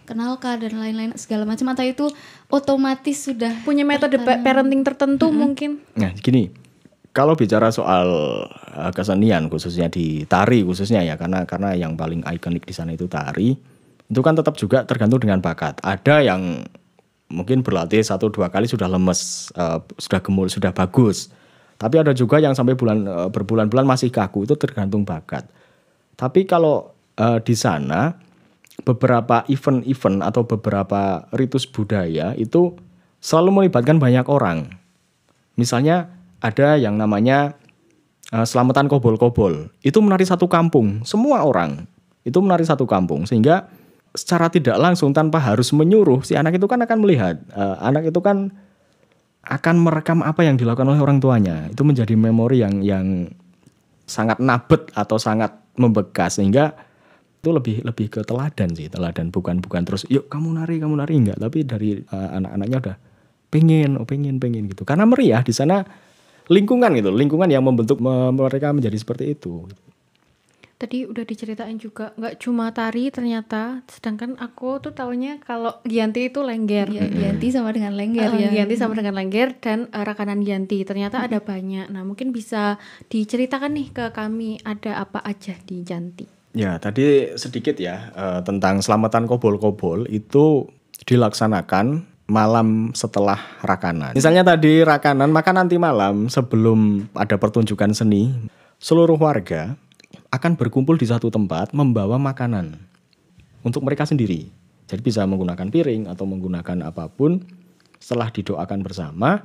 dikenalkan 0.10 0.58
dan 0.66 0.74
lain-lain 0.74 1.14
segala 1.14 1.46
macam 1.46 1.70
atau 1.70 1.86
itu 1.86 2.10
otomatis 2.50 3.30
sudah 3.30 3.54
punya 3.62 3.86
metode 3.86 4.18
pa- 4.18 4.42
parenting 4.42 4.82
tertentu 4.82 5.30
mungkin 5.30 5.86
Nah, 5.94 6.10
gini. 6.18 6.50
Kalau 7.14 7.34
bicara 7.34 7.70
soal 7.74 8.10
uh, 8.50 8.92
kesenian 8.94 9.50
khususnya 9.50 9.90
di 9.90 10.26
tari 10.30 10.62
khususnya 10.62 11.02
ya 11.06 11.18
karena 11.18 11.46
karena 11.46 11.74
yang 11.74 11.98
paling 11.98 12.22
ikonik 12.22 12.66
di 12.66 12.74
sana 12.74 12.94
itu 12.94 13.10
tari 13.10 13.54
itu 14.10 14.22
kan 14.26 14.38
tetap 14.38 14.58
juga 14.58 14.86
tergantung 14.86 15.22
dengan 15.22 15.42
bakat. 15.42 15.82
Ada 15.82 16.22
yang 16.26 16.66
mungkin 17.30 17.62
berlatih 17.62 18.02
satu 18.02 18.30
dua 18.30 18.50
kali 18.50 18.66
sudah 18.66 18.90
lemes, 18.90 19.50
uh, 19.58 19.82
sudah 19.98 20.22
gemul, 20.22 20.50
sudah 20.50 20.74
bagus. 20.74 21.34
Tapi 21.82 21.98
ada 21.98 22.14
juga 22.14 22.38
yang 22.38 22.54
sampai 22.54 22.78
bulan 22.78 23.06
uh, 23.06 23.30
berbulan-bulan 23.34 23.86
masih 23.90 24.14
kaku 24.14 24.46
itu 24.46 24.54
tergantung 24.58 25.02
bakat. 25.02 25.50
Tapi 26.14 26.46
kalau 26.46 26.94
uh, 27.18 27.42
di 27.42 27.58
sana 27.58 28.29
beberapa 28.90 29.46
event-event 29.46 30.26
atau 30.26 30.42
beberapa 30.50 31.30
ritus 31.38 31.70
budaya 31.70 32.34
itu 32.34 32.74
selalu 33.22 33.62
melibatkan 33.62 34.02
banyak 34.02 34.26
orang. 34.26 34.74
Misalnya 35.54 36.10
ada 36.42 36.80
yang 36.80 36.98
namanya 36.98 37.54
eh, 38.34 38.46
selamatan 38.48 38.90
kobol-kobol. 38.90 39.70
Itu 39.86 40.02
menari 40.02 40.26
satu 40.26 40.50
kampung, 40.50 41.06
semua 41.06 41.46
orang. 41.46 41.86
Itu 42.26 42.42
menari 42.42 42.66
satu 42.66 42.90
kampung 42.90 43.30
sehingga 43.30 43.70
secara 44.18 44.50
tidak 44.50 44.82
langsung 44.82 45.14
tanpa 45.14 45.38
harus 45.38 45.70
menyuruh 45.70 46.26
si 46.26 46.34
anak 46.34 46.58
itu 46.58 46.66
kan 46.66 46.82
akan 46.82 46.98
melihat 47.06 47.38
eh, 47.54 47.76
anak 47.86 48.10
itu 48.10 48.20
kan 48.26 48.50
akan 49.46 49.76
merekam 49.80 50.20
apa 50.26 50.42
yang 50.42 50.58
dilakukan 50.58 50.90
oleh 50.90 51.02
orang 51.02 51.22
tuanya. 51.22 51.70
Itu 51.70 51.86
menjadi 51.86 52.18
memori 52.18 52.66
yang 52.66 52.82
yang 52.82 53.30
sangat 54.10 54.42
nabet 54.42 54.90
atau 54.98 55.22
sangat 55.22 55.54
membekas 55.78 56.42
sehingga 56.42 56.89
itu 57.40 57.50
lebih 57.56 57.88
lebih 57.88 58.12
ke 58.12 58.20
teladan 58.28 58.76
sih 58.76 58.92
teladan 58.92 59.32
bukan 59.32 59.64
bukan 59.64 59.88
terus 59.88 60.04
yuk 60.12 60.28
kamu 60.28 60.60
nari 60.60 60.76
kamu 60.84 60.96
nari. 61.00 61.14
Enggak 61.16 61.40
tapi 61.40 61.64
dari 61.64 61.90
eh, 62.04 62.30
anak-anaknya 62.36 62.78
udah 62.84 62.96
pengen 63.48 63.96
oh 63.96 64.04
pengen 64.04 64.44
pengen 64.44 64.68
gitu. 64.68 64.84
Karena 64.84 65.08
meriah 65.08 65.40
di 65.40 65.56
sana 65.56 65.88
lingkungan 66.52 66.92
gitu 67.00 67.16
lingkungan 67.16 67.48
yang 67.48 67.64
membentuk 67.64 68.04
me- 68.04 68.36
mereka 68.36 68.76
menjadi 68.76 68.98
seperti 69.00 69.40
itu. 69.40 69.64
Tadi 70.80 71.04
udah 71.04 71.28
diceritain 71.28 71.76
juga 71.76 72.16
nggak 72.16 72.40
cuma 72.40 72.72
tari 72.72 73.12
ternyata 73.12 73.84
sedangkan 73.88 74.40
aku 74.40 74.80
tuh 74.80 74.96
taunya 74.96 75.36
kalau 75.44 75.76
Giyanti 75.84 76.32
itu 76.32 76.40
lengger. 76.40 76.88
Ya 76.88 77.04
Giyanti 77.04 77.52
sama 77.52 77.76
dengan 77.76 78.00
lengger 78.00 78.32
Eh, 78.36 78.48
ya. 78.48 78.50
Giyanti 78.52 78.76
sama 78.80 78.96
dengan 78.96 79.16
lengger 79.16 79.60
dan 79.60 79.92
eh, 79.92 80.04
rakanan 80.08 80.40
Giyanti 80.44 80.84
ternyata 80.88 81.24
ada 81.24 81.44
banyak. 81.44 81.92
Nah 81.92 82.08
mungkin 82.08 82.32
bisa 82.32 82.80
diceritakan 83.12 83.76
nih 83.76 83.88
ke 83.92 84.06
kami 84.16 84.64
ada 84.64 85.04
apa 85.04 85.20
aja 85.24 85.56
di 85.68 85.84
Giyanti 85.84 86.39
ya 86.60 86.76
tadi 86.84 87.32
sedikit 87.40 87.80
ya 87.80 88.12
eh, 88.12 88.40
tentang 88.44 88.84
selamatan 88.84 89.24
kobol-kobol 89.24 90.04
itu 90.12 90.68
dilaksanakan 91.08 92.04
malam 92.28 92.92
setelah 92.92 93.40
rakanan 93.64 94.14
misalnya 94.14 94.44
tadi 94.44 94.84
rakanan 94.84 95.32
maka 95.32 95.56
nanti 95.56 95.80
malam 95.80 96.28
sebelum 96.28 97.08
ada 97.16 97.40
pertunjukan 97.40 97.96
seni 97.96 98.36
seluruh 98.78 99.16
warga 99.16 99.80
akan 100.30 100.54
berkumpul 100.54 100.94
di 101.00 101.10
satu 101.10 101.34
tempat 101.34 101.74
membawa 101.74 102.22
makanan 102.22 102.78
untuk 103.66 103.84
mereka 103.86 104.06
sendiri. 104.06 104.50
Jadi 104.90 105.02
bisa 105.06 105.26
menggunakan 105.26 105.70
piring 105.70 106.10
atau 106.10 106.26
menggunakan 106.26 106.86
apa 106.86 107.10
pun 107.10 107.46
setelah 108.02 108.30
didoakan 108.34 108.80
bersama. 108.82 109.42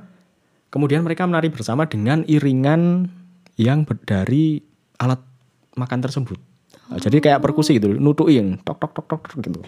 Kemudian 0.73 1.05
mereka 1.05 1.23
menari 1.29 1.53
bersama 1.53 1.85
dengan 1.85 2.25
iringan 2.25 3.07
yang 3.55 3.85
dari 4.03 4.59
alat 4.97 5.21
makan 5.77 5.99
tersebut. 6.01 6.39
Nah, 6.85 6.99
Jadi 7.01 7.17
kayak 7.17 7.41
perkusi 7.41 7.81
gitu, 7.81 7.89
nutuin 7.97 8.61
tok 8.61 8.77
tok 8.77 8.91
tok 8.93 9.05
tok 9.09 9.21
gitu. 9.41 9.61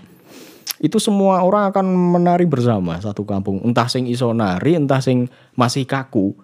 Itu 0.78 1.02
semua 1.02 1.42
orang 1.42 1.74
akan 1.74 1.86
menari 1.90 2.46
bersama 2.46 3.02
satu 3.02 3.26
kampung. 3.26 3.66
Entah 3.66 3.90
sing 3.90 4.06
iso 4.06 4.30
nari, 4.38 4.78
entah 4.78 5.02
sing 5.02 5.26
masih 5.58 5.90
kaku. 5.90 6.38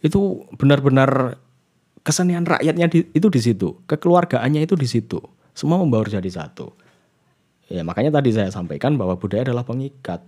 Itu 0.00 0.48
benar-benar 0.56 1.36
kesenian 2.04 2.48
rakyatnya 2.48 2.88
di- 2.88 3.08
itu 3.12 3.28
di 3.28 3.40
situ, 3.40 3.84
kekeluargaannya 3.84 4.64
itu 4.64 4.76
di 4.76 4.88
situ. 4.88 5.20
Semua 5.52 5.76
membaur 5.80 6.08
jadi 6.08 6.28
satu. 6.28 6.72
Ya 7.68 7.80
makanya 7.84 8.20
tadi 8.20 8.32
saya 8.32 8.48
sampaikan 8.52 8.96
bahwa 8.96 9.16
budaya 9.16 9.44
adalah 9.44 9.64
pengikat. 9.64 10.20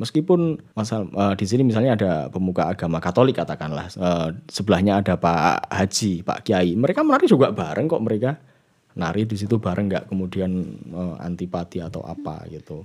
Meskipun 0.00 0.60
eh, 0.76 1.34
di 1.36 1.46
sini 1.46 1.62
misalnya 1.68 1.94
ada 1.94 2.12
pemuka 2.32 2.72
agama 2.72 2.96
Katolik 3.00 3.36
katakanlah 3.36 3.92
eh, 3.92 4.28
sebelahnya 4.48 5.04
ada 5.04 5.20
Pak 5.20 5.68
Haji, 5.68 6.24
Pak 6.24 6.38
Kiai, 6.48 6.72
mereka 6.76 7.04
menari 7.04 7.28
juga 7.28 7.52
bareng 7.52 7.92
kok 7.92 8.02
mereka 8.02 8.40
nari 8.98 9.24
di 9.24 9.36
situ 9.38 9.56
bareng 9.56 9.88
nggak 9.88 10.04
kemudian 10.12 10.50
eh, 10.92 11.16
antipati 11.24 11.80
atau 11.80 12.04
apa 12.04 12.44
gitu. 12.52 12.84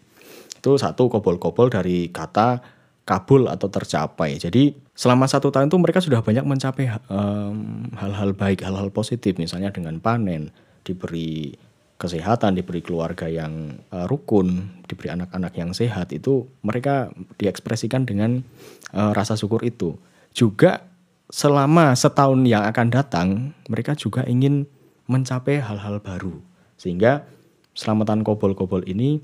Itu 0.58 0.76
satu 0.76 1.08
kobol-kobol 1.12 1.70
dari 1.72 2.10
kata 2.10 2.78
kabul 3.08 3.48
atau 3.48 3.72
tercapai. 3.72 4.36
Jadi 4.36 4.76
selama 4.92 5.32
satu 5.32 5.48
tahun 5.48 5.72
itu 5.72 5.80
mereka 5.80 6.04
sudah 6.04 6.20
banyak 6.20 6.44
mencapai 6.44 6.92
em, 7.08 7.88
hal-hal 7.96 8.36
baik, 8.36 8.68
hal-hal 8.68 8.92
positif, 8.92 9.40
misalnya 9.40 9.72
dengan 9.72 10.04
panen, 10.04 10.52
diberi 10.84 11.56
kesehatan, 11.96 12.60
diberi 12.60 12.84
keluarga 12.84 13.32
yang 13.32 13.80
eh, 13.96 14.06
rukun, 14.12 14.84
diberi 14.92 15.16
anak-anak 15.16 15.54
yang 15.56 15.72
sehat, 15.72 16.12
itu 16.12 16.52
mereka 16.68 17.08
diekspresikan 17.40 18.04
dengan 18.04 18.44
eh, 18.92 19.12
rasa 19.16 19.40
syukur 19.40 19.64
itu. 19.64 19.96
Juga 20.36 20.84
selama 21.32 21.96
setahun 21.96 22.44
yang 22.44 22.68
akan 22.68 22.88
datang, 22.92 23.28
mereka 23.72 23.96
juga 23.96 24.28
ingin 24.28 24.68
mencapai 25.08 25.60
hal-hal 25.64 26.00
baru. 26.04 26.38
Sehingga 26.78 27.26
selamatan 27.74 28.22
kobol-kobol 28.22 28.86
ini 28.86 29.20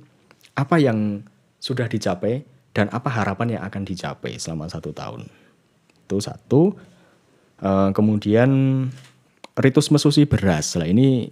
apa 0.57 0.79
yang 0.79 1.21
sudah 1.59 1.87
dicapai 1.87 2.43
dan 2.73 2.89
apa 2.89 3.07
harapan 3.07 3.59
yang 3.59 3.63
akan 3.63 3.85
dicapai 3.85 4.35
selama 4.41 4.67
satu 4.67 4.91
tahun. 4.91 5.29
Itu 6.07 6.17
satu. 6.19 6.73
Eh, 7.63 7.89
kemudian 7.95 8.49
ritus 9.55 9.93
mesusi 9.93 10.25
beras. 10.25 10.75
Lah 10.75 10.89
ini 10.89 11.29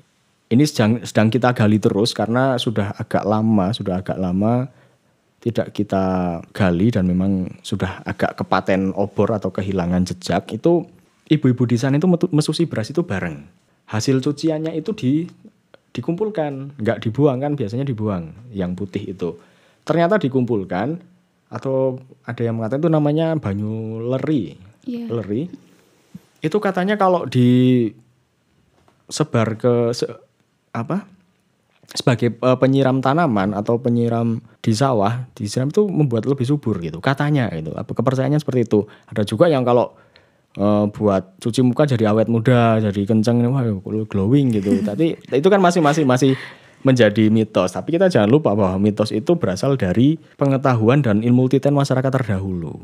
ini 0.52 0.64
sedang 0.68 1.02
sedang 1.02 1.32
kita 1.32 1.56
gali 1.56 1.80
terus 1.82 2.14
karena 2.14 2.56
sudah 2.60 2.94
agak 2.96 3.24
lama, 3.26 3.74
sudah 3.74 4.04
agak 4.04 4.20
lama 4.20 4.70
tidak 5.42 5.74
kita 5.74 6.38
gali 6.54 6.94
dan 6.94 7.10
memang 7.10 7.50
sudah 7.66 8.06
agak 8.06 8.38
kepaten 8.38 8.94
obor 8.94 9.34
atau 9.34 9.50
kehilangan 9.50 10.06
jejak 10.06 10.46
itu 10.54 10.86
ibu-ibu 11.34 11.66
di 11.66 11.82
sana 11.82 11.98
itu 11.98 12.06
mesusi 12.30 12.70
beras 12.70 12.94
itu 12.94 13.02
bareng. 13.02 13.42
Hasil 13.92 14.24
cuciannya 14.24 14.72
itu 14.72 14.96
di 14.96 15.12
dikumpulkan, 15.92 16.80
nggak 16.80 17.04
dibuang 17.04 17.44
kan 17.44 17.60
biasanya 17.60 17.84
dibuang 17.84 18.32
yang 18.56 18.72
putih 18.72 19.12
itu. 19.12 19.36
Ternyata 19.84 20.16
dikumpulkan 20.16 20.96
atau 21.52 22.00
ada 22.24 22.42
yang 22.42 22.56
mengatakan 22.56 22.88
itu 22.88 22.92
namanya 22.92 23.36
banyu 23.36 24.00
leri. 24.16 24.56
Iya. 24.88 25.12
Leri. 25.12 25.52
Itu 26.40 26.64
katanya 26.64 26.96
kalau 26.96 27.28
di 27.28 27.92
sebar 29.12 29.60
ke 29.60 29.92
se- 29.92 30.16
apa? 30.72 31.12
sebagai 31.92 32.32
eh, 32.32 32.58
penyiram 32.58 33.04
tanaman 33.04 33.52
atau 33.52 33.76
penyiram 33.76 34.40
di 34.64 34.72
sawah, 34.72 35.28
disiram 35.36 35.68
itu 35.68 35.84
membuat 35.88 36.24
lebih 36.24 36.48
subur 36.48 36.80
gitu. 36.80 37.04
Katanya 37.04 37.52
gitu. 37.52 37.76
Apa 37.76 37.92
kepercayaannya 37.92 38.40
seperti 38.40 38.64
itu. 38.64 38.88
Ada 39.12 39.28
juga 39.28 39.52
yang 39.52 39.68
kalau 39.68 39.92
eh, 40.58 40.86
buat 40.92 41.38
cuci 41.40 41.62
muka 41.64 41.88
jadi 41.88 42.12
awet 42.12 42.28
muda, 42.28 42.80
jadi 42.80 43.02
kenceng 43.06 43.44
wah 43.52 43.64
glowing 44.08 44.56
gitu. 44.56 44.80
Tapi 44.90 45.20
itu 45.20 45.48
kan 45.48 45.60
masih 45.60 45.80
masih 45.84 46.04
masih 46.04 46.32
menjadi 46.82 47.30
mitos. 47.30 47.78
Tapi 47.78 47.96
kita 47.96 48.10
jangan 48.10 48.30
lupa 48.30 48.58
bahwa 48.58 48.82
mitos 48.82 49.14
itu 49.14 49.38
berasal 49.38 49.78
dari 49.78 50.18
pengetahuan 50.36 51.06
dan 51.06 51.22
ilmu 51.22 51.48
titen 51.48 51.78
masyarakat 51.78 52.10
terdahulu. 52.10 52.82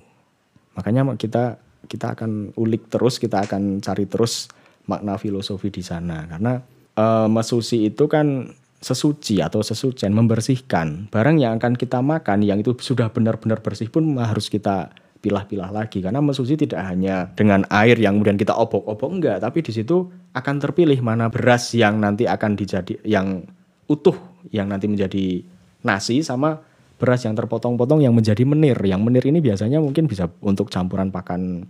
Makanya 0.78 1.18
kita 1.18 1.58
kita 1.88 2.14
akan 2.14 2.54
ulik 2.60 2.92
terus, 2.92 3.18
kita 3.18 3.48
akan 3.48 3.82
cari 3.82 4.06
terus 4.06 4.52
makna 4.88 5.20
filosofi 5.20 5.68
di 5.70 5.84
sana 5.84 6.26
karena 6.26 6.64
eh, 6.96 7.28
mesusi 7.28 7.92
itu 7.92 8.08
kan 8.08 8.56
sesuci 8.78 9.42
atau 9.42 9.66
sesucian 9.66 10.14
membersihkan 10.14 11.10
barang 11.10 11.42
yang 11.42 11.58
akan 11.58 11.74
kita 11.74 12.00
makan 12.00 12.46
yang 12.46 12.62
itu 12.62 12.78
sudah 12.78 13.10
benar-benar 13.10 13.60
bersih 13.66 13.90
pun 13.90 14.22
harus 14.22 14.54
kita 14.54 14.94
pilah-pilah 15.18 15.74
lagi 15.74 16.00
karena 16.00 16.22
mesusi 16.22 16.54
tidak 16.54 16.82
hanya 16.86 17.34
dengan 17.34 17.66
air 17.74 17.98
yang 17.98 18.22
kemudian 18.22 18.38
kita 18.38 18.54
obok-obok 18.54 19.10
enggak 19.10 19.38
tapi 19.42 19.66
di 19.66 19.74
situ 19.74 20.08
akan 20.38 20.56
terpilih 20.62 21.02
mana 21.02 21.28
beras 21.28 21.74
yang 21.74 21.98
nanti 21.98 22.30
akan 22.30 22.54
dijadi 22.54 23.02
yang 23.02 23.42
utuh 23.90 24.16
yang 24.52 24.70
nanti 24.70 24.86
menjadi 24.88 25.42
nasi 25.84 26.22
sama 26.22 26.62
beras 26.98 27.24
yang 27.24 27.38
terpotong-potong 27.38 28.02
yang 28.02 28.14
menjadi 28.14 28.44
menir. 28.44 28.78
Yang 28.82 29.02
menir 29.06 29.24
ini 29.30 29.40
biasanya 29.40 29.78
mungkin 29.80 30.10
bisa 30.10 30.28
untuk 30.42 30.68
campuran 30.74 31.14
pakan 31.14 31.64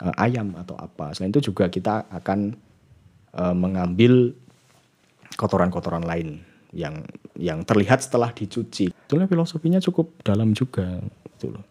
eh, 0.00 0.14
ayam 0.16 0.54
atau 0.56 0.78
apa. 0.78 1.12
Selain 1.12 1.34
itu 1.34 1.50
juga 1.52 1.66
kita 1.68 2.06
akan 2.08 2.54
eh, 3.34 3.54
mengambil 3.54 4.32
kotoran-kotoran 5.34 6.06
lain 6.06 6.42
yang 6.70 7.02
yang 7.34 7.66
terlihat 7.66 7.98
setelah 7.98 8.30
dicuci. 8.30 8.94
Itulah 8.94 9.26
filosofinya 9.26 9.82
cukup 9.82 10.22
dalam 10.22 10.54
juga 10.54 11.02
gitu 11.36 11.58
loh. 11.58 11.64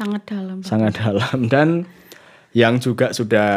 Sangat 0.00 0.22
dalam. 0.24 0.56
Pak. 0.64 0.68
Sangat 0.72 0.92
dalam 0.96 1.38
dan 1.52 1.68
yang 2.56 2.80
juga 2.80 3.12
sudah 3.12 3.50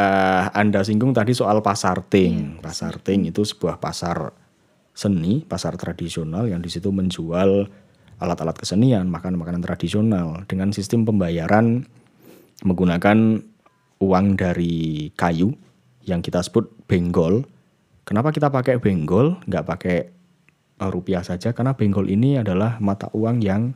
Anda 0.51 0.83
singgung 0.83 1.15
tadi 1.15 1.31
soal 1.31 1.63
pasar 1.63 2.03
ting. 2.11 2.59
pasar 2.59 2.99
ting 2.99 3.23
itu 3.23 3.47
sebuah 3.47 3.79
pasar 3.79 4.35
seni, 4.91 5.41
pasar 5.47 5.79
tradisional 5.79 6.51
yang 6.51 6.59
di 6.59 6.67
situ 6.67 6.91
menjual 6.91 7.71
alat-alat 8.19 8.59
kesenian, 8.59 9.07
makanan-makanan 9.07 9.63
tradisional 9.63 10.43
dengan 10.45 10.75
sistem 10.75 11.07
pembayaran 11.07 11.87
menggunakan 12.61 13.39
uang 14.03 14.25
dari 14.35 15.09
kayu 15.15 15.55
yang 16.03 16.19
kita 16.19 16.43
sebut 16.43 16.67
benggol. 16.85 17.47
Kenapa 18.03 18.35
kita 18.35 18.51
pakai 18.51 18.83
benggol, 18.83 19.39
nggak 19.47 19.63
pakai 19.63 19.97
eh, 20.75 20.89
rupiah 20.91 21.23
saja? 21.23 21.55
Karena 21.55 21.71
benggol 21.71 22.11
ini 22.11 22.35
adalah 22.35 22.83
mata 22.83 23.07
uang 23.15 23.39
yang 23.39 23.71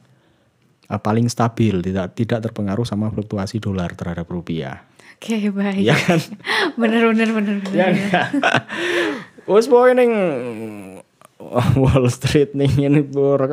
eh, 0.88 1.00
paling 1.00 1.28
stabil, 1.28 1.80
tidak 1.84 2.16
tidak 2.16 2.40
terpengaruh 2.50 2.88
sama 2.88 3.12
fluktuasi 3.12 3.60
dolar 3.60 3.94
terhadap 3.94 4.28
rupiah. 4.28 4.88
Oke, 5.18 5.50
baik. 5.50 5.82
Ya 5.82 5.98
kan? 5.98 6.22
bener 6.82 7.10
bener 7.12 7.30
bener 7.34 7.56
bener. 7.64 7.92
Ya 8.08 8.26
pokoke 9.48 9.96
ning 9.96 10.12
Wall 11.80 12.10
Street 12.12 12.58
nih 12.58 12.90
ini 12.90 13.00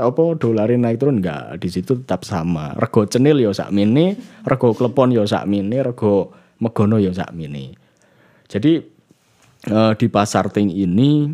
apa 0.00 0.22
dolarin 0.40 0.82
naik 0.82 0.98
turun 0.98 1.20
enggak 1.20 1.60
di 1.60 1.68
situ 1.70 2.00
tetap 2.00 2.26
sama. 2.26 2.74
Rego 2.74 3.06
cenil 3.06 3.44
ya 3.44 3.52
sakmene, 3.52 4.18
rego 4.42 4.72
klepon 4.72 5.14
ya 5.14 5.22
sakmene, 5.28 5.84
rego 5.84 6.34
megono 6.58 6.96
ya 6.98 7.12
sakmene. 7.12 7.76
Jadi 8.48 8.72
eh, 9.70 9.92
di 9.94 10.06
pasar 10.08 10.48
ting 10.50 10.72
ini 10.72 11.28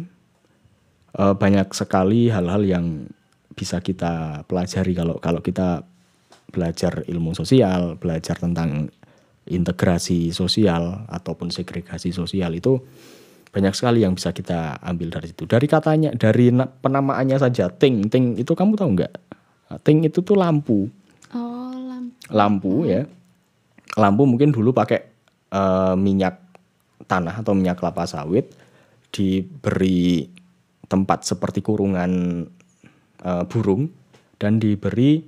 eh, 1.16 1.34
banyak 1.38 1.72
sekali 1.72 2.28
hal-hal 2.28 2.66
yang 2.66 3.06
bisa 3.54 3.78
kita 3.78 4.42
pelajari 4.50 4.92
kalau 4.92 5.16
kalau 5.22 5.40
kita 5.40 5.86
belajar 6.50 7.06
ilmu 7.06 7.32
sosial, 7.32 7.96
belajar 7.96 8.36
tentang 8.36 8.90
integrasi 9.48 10.30
sosial 10.30 11.08
ataupun 11.08 11.48
segregasi 11.50 12.12
sosial 12.12 12.54
itu 12.54 12.78
banyak 13.50 13.74
sekali 13.74 14.06
yang 14.06 14.14
bisa 14.14 14.30
kita 14.30 14.78
ambil 14.78 15.10
dari 15.10 15.26
situ. 15.34 15.42
Dari 15.42 15.66
katanya, 15.66 16.14
dari 16.14 16.54
na- 16.54 16.70
penamaannya 16.70 17.34
saja, 17.34 17.66
ting, 17.66 18.06
ting 18.06 18.38
itu 18.38 18.54
kamu 18.54 18.78
tahu 18.78 18.90
nggak? 18.94 19.12
Ting 19.82 20.06
itu 20.06 20.22
tuh 20.22 20.38
lampu, 20.38 20.86
Oh, 21.34 21.74
lampu. 21.74 22.14
lampu 22.30 22.72
ya. 22.86 23.02
Lampu 23.98 24.22
mungkin 24.26 24.54
dulu 24.54 24.70
pakai 24.70 25.02
eh, 25.50 25.94
minyak 25.98 26.38
tanah 27.10 27.42
atau 27.42 27.58
minyak 27.58 27.74
kelapa 27.82 28.06
sawit, 28.06 28.54
diberi 29.10 30.30
tempat 30.86 31.26
seperti 31.26 31.58
kurungan 31.58 32.46
eh, 33.18 33.44
burung 33.50 33.90
dan 34.38 34.62
diberi 34.62 35.26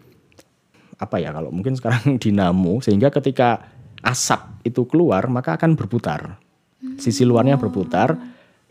apa 1.03 1.19
ya 1.19 1.35
kalau 1.35 1.51
mungkin 1.51 1.75
sekarang 1.75 2.15
dinamo 2.23 2.79
sehingga 2.79 3.11
ketika 3.11 3.67
asap 4.03 4.63
itu 4.63 4.87
keluar 4.87 5.27
maka 5.27 5.59
akan 5.59 5.75
berputar. 5.75 6.39
Sisi 6.99 7.23
luarnya 7.23 7.55
berputar 7.59 8.19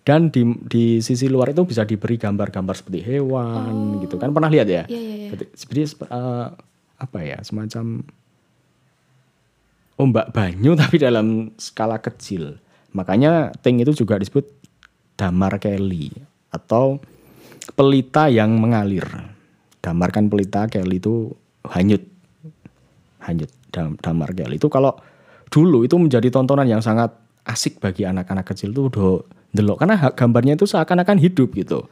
dan 0.03 0.27
di 0.27 0.43
di 0.67 0.99
sisi 0.99 1.31
luar 1.31 1.55
itu 1.55 1.63
bisa 1.63 1.87
diberi 1.87 2.19
gambar-gambar 2.19 2.75
seperti 2.75 2.99
hewan 3.03 4.03
gitu 4.03 4.19
kan. 4.19 4.35
Pernah 4.35 4.51
lihat 4.51 4.67
ya? 4.67 4.83
Iya, 4.87 4.99
iya, 4.99 5.15
iya. 5.31 5.47
Seperti- 5.55 5.95
eh, 6.11 6.47
apa 7.01 7.19
ya 7.23 7.39
semacam 7.39 8.03
ombak 9.95 10.35
banyu 10.35 10.75
tapi 10.81 10.99
dalam 10.99 11.55
skala 11.55 12.03
kecil. 12.03 12.59
Makanya 12.91 13.55
ting 13.63 13.79
itu 13.79 13.95
juga 13.95 14.19
disebut 14.19 14.43
damar 15.15 15.55
kelly 15.61 16.11
atau 16.51 16.99
pelita 17.79 18.27
yang 18.27 18.59
mengalir. 18.59 19.07
Damar 19.79 20.11
kan 20.11 20.27
pelita 20.27 20.67
kelly 20.67 20.99
itu 20.99 21.31
hanyut 21.63 22.03
hanyut 23.25 23.51
dam, 23.69 23.95
damar 24.01 24.33
kelly 24.33 24.57
itu 24.57 24.67
kalau 24.67 24.97
dulu 25.51 25.83
itu 25.85 25.95
menjadi 25.99 26.27
tontonan 26.31 26.67
yang 26.67 26.81
sangat 26.83 27.13
asik 27.45 27.81
bagi 27.81 28.05
anak-anak 28.05 28.45
kecil 28.53 28.71
tuh 28.71 28.87
udah 28.87 29.25
delok 29.51 29.83
karena 29.83 29.95
gambarnya 30.13 30.53
itu 30.55 30.69
seakan-akan 30.69 31.17
hidup 31.17 31.51
gitu. 31.57 31.89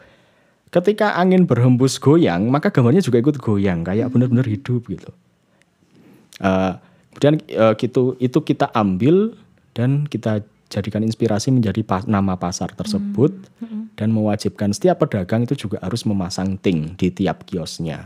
Ketika 0.69 1.17
angin 1.17 1.49
berhembus 1.49 1.97
goyang 1.97 2.47
maka 2.53 2.69
gambarnya 2.69 3.01
juga 3.01 3.17
ikut 3.19 3.41
goyang 3.41 3.81
kayak 3.81 4.13
benar-benar 4.13 4.45
hidup 4.45 4.85
gitu. 4.85 5.09
Eh, 6.39 6.71
kemudian 7.17 7.35
eh, 7.49 7.73
gitu 7.75 8.15
itu 8.21 8.39
kita 8.45 8.69
ambil 8.71 9.33
dan 9.73 10.05
kita 10.05 10.45
jadikan 10.69 11.01
inspirasi 11.01 11.49
menjadi 11.49 11.81
pa- 11.81 12.05
nama 12.05 12.37
pasar 12.37 12.69
tersebut 12.77 13.33
dan 13.97 14.13
mewajibkan 14.13 14.69
setiap 14.69 15.01
pedagang 15.01 15.43
itu 15.43 15.67
juga 15.67 15.81
harus 15.81 16.05
memasang 16.05 16.61
ting 16.61 16.93
di 16.95 17.09
tiap 17.09 17.43
kiosnya. 17.43 18.05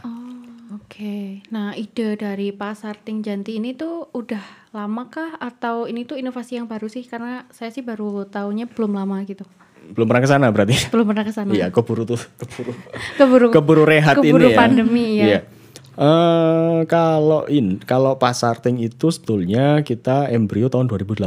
Oke, 0.93 1.41
nah 1.49 1.73
ide 1.73 2.13
dari 2.13 2.53
pasar 2.53 3.01
Ting 3.01 3.25
Janti 3.25 3.57
ini 3.57 3.73
tuh 3.73 4.13
udah 4.13 4.69
lama 4.77 5.09
kah 5.09 5.41
atau 5.41 5.89
ini 5.89 6.05
tuh 6.05 6.21
inovasi 6.21 6.61
yang 6.61 6.69
baru 6.69 6.85
sih? 6.85 7.01
Karena 7.01 7.49
saya 7.49 7.73
sih 7.73 7.81
baru 7.81 8.29
tahunya 8.29 8.69
belum 8.69 8.93
lama 8.93 9.25
gitu, 9.25 9.41
Belum 9.89 10.05
pernah 10.05 10.21
ke 10.21 10.29
sana 10.29 10.53
berarti. 10.53 10.77
belum 10.93 11.09
pernah 11.09 11.25
ke 11.25 11.33
sana. 11.33 11.49
Iya, 11.49 11.73
keburu 11.73 12.05
tuh, 12.05 12.21
keburu 12.37 12.71
Keburu 13.17 13.47
keburu 13.49 13.83
rehat 13.89 14.21
keburu 14.21 14.45
ini 14.45 14.53
ya. 14.53 14.57
pandemi 14.57 15.07
ya. 15.17 15.25
Iya. 15.25 15.39
Eh, 15.93 16.79
kalau 16.85 17.49
in 17.49 17.81
kalau 17.81 18.17
pasar 18.17 18.61
ting 18.61 18.77
itu 18.77 19.09
sebetulnya 19.09 19.81
kita 19.81 20.29
embrio 20.29 20.69
tahun 20.69 20.93
2018. 20.93 21.25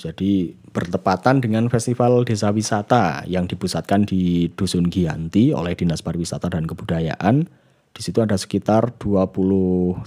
Jadi 0.00 0.32
bertepatan 0.72 1.44
dengan 1.44 1.68
festival 1.68 2.24
desa 2.24 2.48
wisata 2.48 3.24
yang 3.28 3.44
dipusatkan 3.44 4.08
di 4.08 4.48
Dusun 4.52 4.88
Giyanti 4.88 5.52
oleh 5.52 5.76
Dinas 5.76 6.00
Pariwisata 6.00 6.48
dan 6.48 6.64
Kebudayaan. 6.64 7.63
Di 7.94 8.02
situ 8.02 8.18
ada 8.18 8.34
sekitar 8.34 8.98
21 8.98 10.02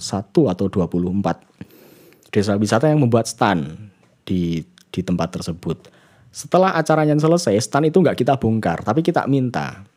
atau 0.52 0.66
24 0.68 2.28
desa 2.28 2.52
wisata 2.60 2.92
yang 2.92 3.00
membuat 3.00 3.24
stand 3.24 3.88
di 4.28 4.60
di 4.92 5.00
tempat 5.00 5.40
tersebut. 5.40 5.88
Setelah 6.28 6.76
acaranya 6.76 7.16
selesai, 7.16 7.56
stand 7.64 7.88
itu 7.88 8.04
nggak 8.04 8.20
kita 8.20 8.36
bongkar, 8.36 8.84
tapi 8.84 9.00
kita 9.00 9.24
minta 9.24 9.88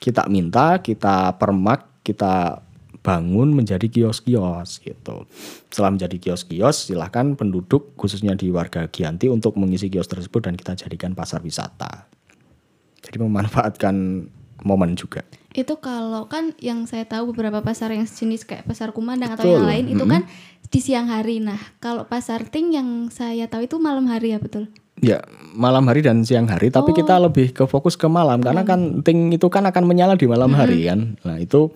kita 0.00 0.24
minta, 0.32 0.80
kita 0.80 1.36
permak, 1.36 2.00
kita 2.00 2.64
bangun 3.04 3.52
menjadi 3.52 3.84
kios-kios 3.86 4.80
gitu. 4.80 5.28
Setelah 5.68 5.92
menjadi 5.92 6.16
kios-kios, 6.16 6.88
silahkan 6.88 7.36
penduduk 7.36 7.92
khususnya 8.00 8.32
di 8.32 8.48
warga 8.48 8.88
Gianti 8.88 9.28
untuk 9.28 9.60
mengisi 9.60 9.92
kios 9.92 10.08
tersebut 10.08 10.48
dan 10.48 10.56
kita 10.56 10.72
jadikan 10.76 11.12
pasar 11.12 11.44
wisata. 11.44 12.08
Jadi 13.04 13.16
memanfaatkan 13.20 13.94
momen 14.64 14.96
juga. 14.96 15.24
Itu 15.50 15.82
kalau 15.82 16.30
kan 16.30 16.54
yang 16.62 16.86
saya 16.86 17.02
tahu 17.06 17.34
beberapa 17.34 17.58
pasar 17.58 17.90
yang 17.90 18.06
sejenis 18.06 18.46
kayak 18.46 18.64
pasar 18.70 18.94
Kumandang 18.94 19.34
atau 19.34 19.50
yang 19.50 19.66
lain 19.66 19.90
itu 19.90 20.04
kan 20.06 20.22
di 20.70 20.78
siang 20.78 21.10
hari. 21.10 21.42
Nah, 21.42 21.58
kalau 21.82 22.06
pasar 22.06 22.46
Ting 22.46 22.70
yang 22.70 23.10
saya 23.10 23.50
tahu 23.50 23.66
itu 23.66 23.76
malam 23.82 24.06
hari 24.06 24.32
ya 24.34 24.38
betul. 24.38 24.70
Ya, 25.00 25.24
malam 25.56 25.88
hari 25.88 26.04
dan 26.04 26.20
siang 26.28 26.44
hari, 26.44 26.68
tapi 26.68 26.92
kita 26.92 27.16
lebih 27.16 27.56
ke 27.56 27.64
fokus 27.64 27.96
ke 27.96 28.04
malam 28.04 28.44
karena 28.44 28.68
kan 28.68 29.00
ting 29.00 29.32
itu 29.32 29.48
kan 29.48 29.64
akan 29.64 29.88
menyala 29.88 30.12
di 30.12 30.28
malam 30.28 30.52
hari 30.52 30.92
kan. 30.92 31.16
Nah, 31.24 31.40
itu 31.40 31.72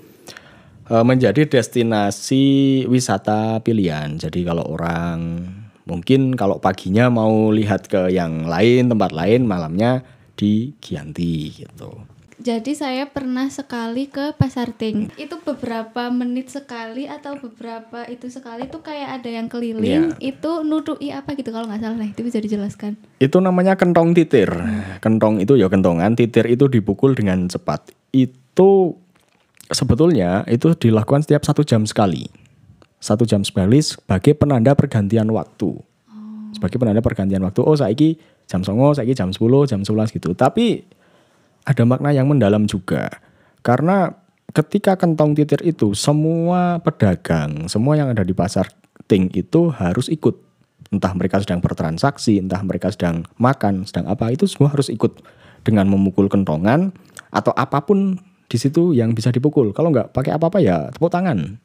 eh, 0.92 1.00
menjadi 1.00 1.48
destinasi 1.48 2.84
wisata 2.84 3.64
pilihan. 3.64 4.20
Jadi 4.20 4.44
kalau 4.44 4.68
orang 4.68 5.40
mungkin 5.88 6.36
kalau 6.36 6.60
paginya 6.60 7.08
mau 7.08 7.48
lihat 7.48 7.88
ke 7.88 8.12
yang 8.12 8.44
lain, 8.44 8.92
tempat 8.92 9.16
lain, 9.16 9.48
malamnya 9.48 10.04
di 10.36 10.76
Gianti 10.84 11.64
gitu. 11.64 12.04
Jadi 12.34 12.74
saya 12.74 13.06
pernah 13.06 13.46
sekali 13.46 14.10
ke 14.10 14.34
pasar 14.34 14.74
Ting. 14.74 15.14
Itu 15.14 15.38
beberapa 15.46 16.10
menit 16.10 16.50
sekali 16.50 17.06
atau 17.06 17.38
beberapa 17.38 18.02
itu 18.10 18.26
sekali 18.26 18.66
itu 18.66 18.82
kayak 18.82 19.22
ada 19.22 19.30
yang 19.30 19.46
keliling. 19.46 20.18
Itu 20.18 20.66
nutui 20.66 21.14
apa 21.14 21.38
gitu 21.38 21.54
kalau 21.54 21.70
nggak 21.70 21.82
salah. 21.82 21.94
Nah, 21.94 22.10
itu 22.10 22.26
bisa 22.26 22.42
dijelaskan. 22.42 22.98
Itu 23.22 23.38
namanya 23.38 23.78
kentong 23.78 24.18
titir. 24.18 24.50
Kentong 24.98 25.38
itu 25.38 25.54
ya 25.54 25.70
kentongan, 25.70 26.18
titir 26.18 26.50
itu 26.50 26.66
dipukul 26.66 27.14
dengan 27.14 27.46
cepat. 27.46 27.94
Itu 28.10 28.98
sebetulnya 29.70 30.42
itu 30.50 30.74
dilakukan 30.74 31.22
setiap 31.22 31.46
satu 31.46 31.62
jam 31.62 31.86
sekali. 31.86 32.26
Satu 32.98 33.22
jam 33.28 33.46
sekali 33.46 33.78
sebagai 33.78 34.34
penanda 34.34 34.74
pergantian 34.74 35.30
waktu. 35.30 35.76
Sebagai 36.56 36.82
penanda 36.82 36.98
pergantian 36.98 37.46
waktu. 37.46 37.60
Oh 37.62 37.78
saiki 37.78 38.18
jam 38.50 38.66
songo, 38.66 38.90
saiki 38.96 39.14
jam 39.14 39.30
10, 39.30 39.70
jam 39.70 39.80
11 39.86 40.14
gitu. 40.14 40.32
Tapi 40.34 40.82
ada 41.64 41.82
makna 41.88 42.12
yang 42.12 42.28
mendalam 42.28 42.68
juga. 42.68 43.08
Karena 43.64 44.12
ketika 44.52 44.94
kentong 44.94 45.34
titir 45.34 45.60
itu 45.64 45.96
semua 45.96 46.78
pedagang, 46.84 47.66
semua 47.66 47.96
yang 47.96 48.12
ada 48.12 48.22
di 48.22 48.36
pasar 48.36 48.68
ting 49.08 49.32
itu 49.32 49.72
harus 49.72 50.08
ikut. 50.12 50.36
Entah 50.92 51.10
mereka 51.16 51.42
sedang 51.42 51.58
bertransaksi, 51.58 52.38
entah 52.38 52.60
mereka 52.62 52.92
sedang 52.92 53.26
makan, 53.40 53.88
sedang 53.88 54.06
apa, 54.06 54.30
itu 54.30 54.46
semua 54.46 54.70
harus 54.70 54.92
ikut 54.92 55.24
dengan 55.64 55.88
memukul 55.88 56.28
kentongan 56.28 56.92
atau 57.34 57.50
apa 57.56 57.82
pun 57.82 58.20
di 58.46 58.56
situ 58.60 58.94
yang 58.94 59.16
bisa 59.16 59.32
dipukul. 59.34 59.72
Kalau 59.74 59.90
nggak 59.90 60.14
pakai 60.14 60.36
apa-apa 60.36 60.62
ya 60.62 60.92
tepuk 60.92 61.10
tangan. 61.10 61.58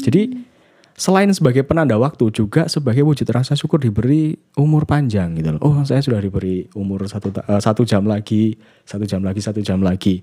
Jadi 0.00 0.51
selain 0.96 1.28
sebagai 1.32 1.64
penanda 1.64 1.96
waktu 1.96 2.28
juga 2.32 2.68
sebagai 2.68 3.02
wujud 3.02 3.26
rasa 3.32 3.56
syukur 3.56 3.80
diberi 3.80 4.36
umur 4.56 4.84
panjang 4.84 5.36
gitu 5.36 5.56
loh. 5.56 5.60
Oh 5.64 5.76
saya 5.84 6.04
sudah 6.04 6.20
diberi 6.20 6.68
umur 6.76 7.08
satu, 7.08 7.32
eh, 7.32 7.60
satu 7.60 7.82
jam 7.88 8.04
lagi, 8.04 8.56
satu 8.84 9.04
jam 9.08 9.24
lagi, 9.24 9.40
satu 9.40 9.60
jam 9.64 9.80
lagi. 9.80 10.22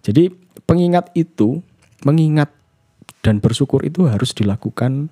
Jadi 0.00 0.30
pengingat 0.64 1.12
itu, 1.18 1.60
mengingat 2.06 2.52
dan 3.20 3.42
bersyukur 3.42 3.82
itu 3.82 4.06
harus 4.06 4.30
dilakukan 4.32 5.10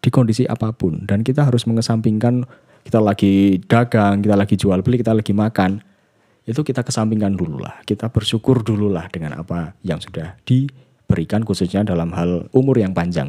di 0.00 0.08
kondisi 0.12 0.44
apa 0.44 0.72
pun. 0.76 1.04
Dan 1.08 1.24
kita 1.24 1.48
harus 1.48 1.64
mengesampingkan 1.64 2.44
kita 2.84 3.00
lagi 3.00 3.60
dagang, 3.64 4.24
kita 4.24 4.36
lagi 4.36 4.56
jual 4.56 4.80
beli, 4.80 5.00
kita 5.00 5.12
lagi 5.16 5.32
makan. 5.32 5.80
Itu 6.44 6.64
kita 6.64 6.84
kesampingkan 6.84 7.36
dulu 7.36 7.60
lah. 7.60 7.84
Kita 7.84 8.08
bersyukur 8.08 8.64
dulu 8.64 8.88
lah 8.92 9.06
dengan 9.12 9.40
apa 9.40 9.76
yang 9.84 10.00
sudah 10.00 10.40
diberikan 10.44 11.44
khususnya 11.44 11.84
dalam 11.84 12.10
hal 12.16 12.48
umur 12.56 12.80
yang 12.80 12.96
panjang. 12.96 13.28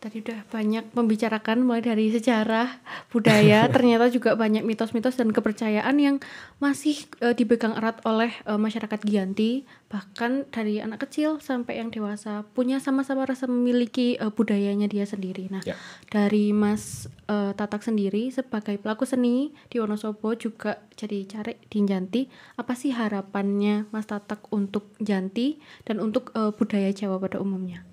Tadi 0.00 0.24
udah 0.24 0.48
banyak 0.48 0.96
membicarakan 0.96 1.60
mulai 1.60 1.84
dari 1.84 2.08
sejarah, 2.08 2.80
budaya, 3.12 3.68
ternyata 3.74 4.08
juga 4.08 4.32
banyak 4.32 4.64
mitos-mitos 4.64 5.20
dan 5.20 5.28
kepercayaan 5.28 5.92
yang 6.00 6.16
masih 6.56 7.04
eh, 7.20 7.36
dipegang 7.36 7.76
erat 7.76 8.00
oleh 8.08 8.32
eh, 8.48 8.56
masyarakat 8.56 8.96
Gianti, 9.04 9.68
bahkan 9.92 10.48
dari 10.48 10.80
anak 10.80 11.04
kecil 11.04 11.36
sampai 11.44 11.84
yang 11.84 11.92
dewasa 11.92 12.48
punya 12.56 12.80
sama-sama 12.80 13.28
rasa 13.28 13.44
memiliki 13.44 14.16
eh, 14.16 14.32
budayanya 14.32 14.88
dia 14.88 15.04
sendiri. 15.04 15.52
Nah, 15.52 15.60
Ya. 15.68 15.76
dari 16.08 16.56
Mas 16.56 17.04
eh, 17.28 17.52
Tatak 17.52 17.84
sendiri 17.84 18.32
sebagai 18.32 18.80
pelaku 18.80 19.04
seni 19.04 19.52
di 19.68 19.84
Wonosobo 19.84 20.32
juga 20.32 20.80
jadi 20.96 21.28
cari 21.28 21.60
di 21.68 21.84
Janti, 21.84 22.24
apa 22.56 22.72
sih 22.72 22.96
harapannya 22.96 23.92
Mas 23.92 24.08
Tatak 24.08 24.48
untuk 24.48 24.96
Janti 24.96 25.60
dan 25.84 26.00
untuk 26.00 26.32
eh, 26.32 26.56
budaya 26.56 26.88
Jawa 26.88 27.20
pada 27.20 27.36
umumnya? 27.36 27.84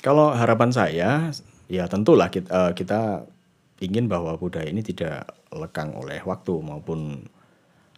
Kalau 0.00 0.34
harapan 0.34 0.70
saya, 0.72 1.30
ya 1.70 1.84
tentulah 1.86 2.32
kita, 2.32 2.50
eh, 2.50 2.72
kita 2.74 3.28
ingin 3.82 4.08
bahwa 4.08 4.38
budaya 4.38 4.66
ini 4.66 4.80
tidak 4.80 5.28
lekang 5.52 5.94
oleh 5.94 6.22
waktu 6.24 6.54
maupun 6.62 7.28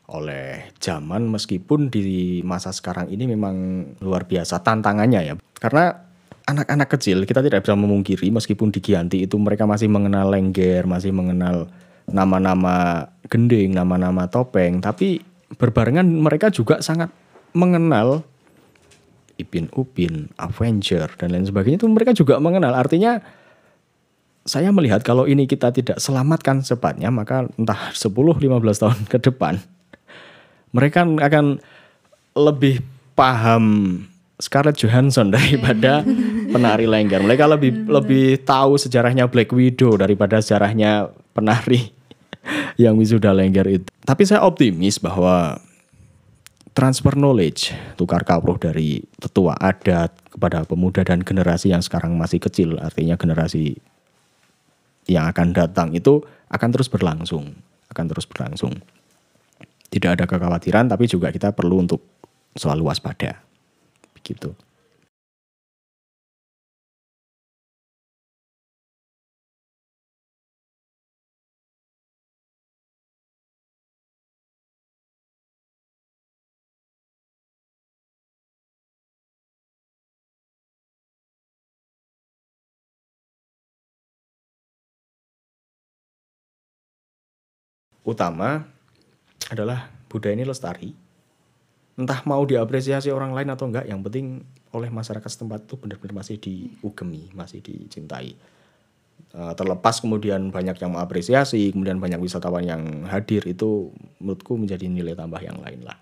oleh 0.06 0.70
zaman 0.78 1.26
meskipun 1.26 1.90
di 1.90 2.38
masa 2.46 2.70
sekarang 2.70 3.11
ini 3.11 3.26
memang 3.26 3.56
luar 3.98 4.26
biasa 4.26 4.62
tantangannya 4.62 5.20
ya. 5.26 5.35
Karena 5.59 5.90
anak-anak 6.46 6.88
kecil 6.94 7.26
kita 7.26 7.42
tidak 7.42 7.66
bisa 7.66 7.74
memungkiri 7.74 8.30
meskipun 8.30 8.70
di 8.70 8.78
Gianti 8.78 9.26
itu 9.26 9.35
mereka 9.35 9.66
masih 9.66 9.90
mengenal 9.90 10.30
lengger, 10.30 10.87
masih 10.87 11.11
mengenal 11.11 11.66
nama-nama 12.06 13.11
gending, 13.26 13.74
nama-nama 13.74 14.30
topeng, 14.30 14.78
tapi 14.78 15.18
berbarengan 15.59 16.06
mereka 16.06 16.54
juga 16.54 16.78
sangat 16.78 17.11
mengenal 17.50 18.22
Ipin 19.37 19.68
Upin, 19.77 20.33
Avenger 20.40 21.12
dan 21.20 21.33
lain 21.33 21.44
sebagainya 21.44 21.85
itu 21.85 21.88
mereka 21.88 22.16
juga 22.16 22.40
mengenal. 22.40 22.72
Artinya 22.72 23.20
saya 24.46 24.70
melihat 24.70 25.03
kalau 25.03 25.27
ini 25.27 25.44
kita 25.51 25.75
tidak 25.75 25.99
selamatkan 25.99 26.62
cepatnya 26.62 27.11
maka 27.11 27.51
entah 27.59 27.90
10 27.90 28.14
15 28.14 28.46
tahun 28.62 28.99
ke 29.11 29.18
depan 29.18 29.59
mereka 30.70 31.03
akan 31.03 31.59
lebih 32.37 32.85
paham 33.18 33.64
Scarlett 34.37 34.77
Johansson 34.77 35.33
daripada 35.37 36.05
penari 36.53 36.85
lengger. 36.85 37.25
Mereka 37.25 37.44
lebih 37.49 37.88
lebih 37.88 38.44
tahu 38.44 38.77
sejarahnya 38.77 39.27
Black 39.27 39.51
Widow 39.51 39.96
daripada 39.96 40.38
sejarahnya 40.44 41.09
penari 41.33 41.90
yang 42.83 43.01
wisuda 43.01 43.33
lengger 43.33 43.64
itu. 43.66 43.88
Tapi 44.05 44.22
saya 44.28 44.45
optimis 44.45 45.01
bahwa 45.01 45.57
transfer 46.77 47.16
knowledge, 47.16 47.72
tukar 47.97 48.20
kawruh 48.20 48.61
dari 48.61 49.01
tetua 49.16 49.57
adat 49.57 50.12
kepada 50.29 50.68
pemuda 50.68 51.01
dan 51.09 51.24
generasi 51.24 51.72
yang 51.72 51.81
sekarang 51.81 52.20
masih 52.20 52.37
kecil, 52.37 52.77
artinya 52.77 53.16
generasi 53.16 53.81
yang 55.09 55.24
akan 55.33 55.57
datang 55.57 55.97
itu 55.97 56.20
akan 56.53 56.68
terus 56.77 56.93
berlangsung, 56.93 57.57
akan 57.89 58.05
terus 58.12 58.29
berlangsung. 58.29 58.77
Tidak 59.89 60.20
ada 60.20 60.29
kekhawatiran, 60.29 60.93
tapi 60.93 61.09
juga 61.09 61.33
kita 61.33 61.57
perlu 61.57 61.81
untuk 61.81 62.05
selalu 62.53 62.93
waspada, 62.93 63.41
begitu. 64.12 64.53
Utama 88.07 88.62
adalah 89.50 89.90
budaya 90.07 90.38
ini 90.38 90.46
lestari. 90.46 90.94
Entah 91.98 92.22
mau 92.28 92.46
diapresiasi 92.46 93.11
orang 93.11 93.34
lain 93.34 93.50
atau 93.50 93.66
enggak, 93.66 93.88
yang 93.90 94.00
penting 94.00 94.46
oleh 94.70 94.92
masyarakat 94.92 95.26
setempat 95.26 95.66
itu 95.66 95.74
benar-benar 95.80 96.22
masih 96.22 96.36
diugemi, 96.38 97.32
masih 97.34 97.64
dicintai. 97.64 98.36
Eh, 99.36 99.52
terlepas 99.57 99.98
kemudian 100.00 100.52
banyak 100.52 100.76
yang 100.78 100.92
mengapresiasi, 100.94 101.72
kemudian 101.72 101.98
banyak 101.98 102.20
wisatawan 102.20 102.62
yang 102.62 102.82
hadir 103.11 103.42
itu 103.48 103.90
menurutku 104.22 104.54
menjadi 104.54 104.86
nilai 104.86 105.16
tambah 105.16 105.40
yang 105.40 105.59
lain 105.61 105.82
lah. 105.82 105.98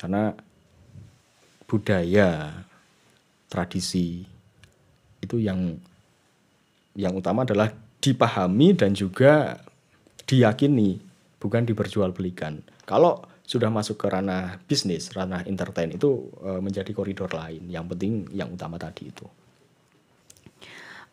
Karena 0.00 0.32
budaya, 1.68 2.60
tradisi 3.48 4.26
itu 5.22 5.36
yang 5.40 5.78
yang 6.98 7.14
utama 7.16 7.46
adalah 7.46 7.72
dipahami 8.02 8.76
dan 8.76 8.92
juga 8.92 9.62
diyakini, 10.24 11.00
bukan 11.40 11.68
diperjualbelikan. 11.68 12.64
Kalau 12.84 13.24
sudah 13.44 13.68
masuk 13.68 14.00
ke 14.00 14.06
ranah 14.08 14.56
bisnis, 14.64 15.12
ranah 15.12 15.44
entertain 15.44 15.92
itu 15.92 16.32
eh, 16.40 16.60
menjadi 16.60 16.90
koridor 16.96 17.32
lain. 17.32 17.68
Yang 17.68 17.84
penting 17.96 18.12
yang 18.32 18.48
utama 18.52 18.80
tadi 18.80 19.12
itu. 19.12 19.28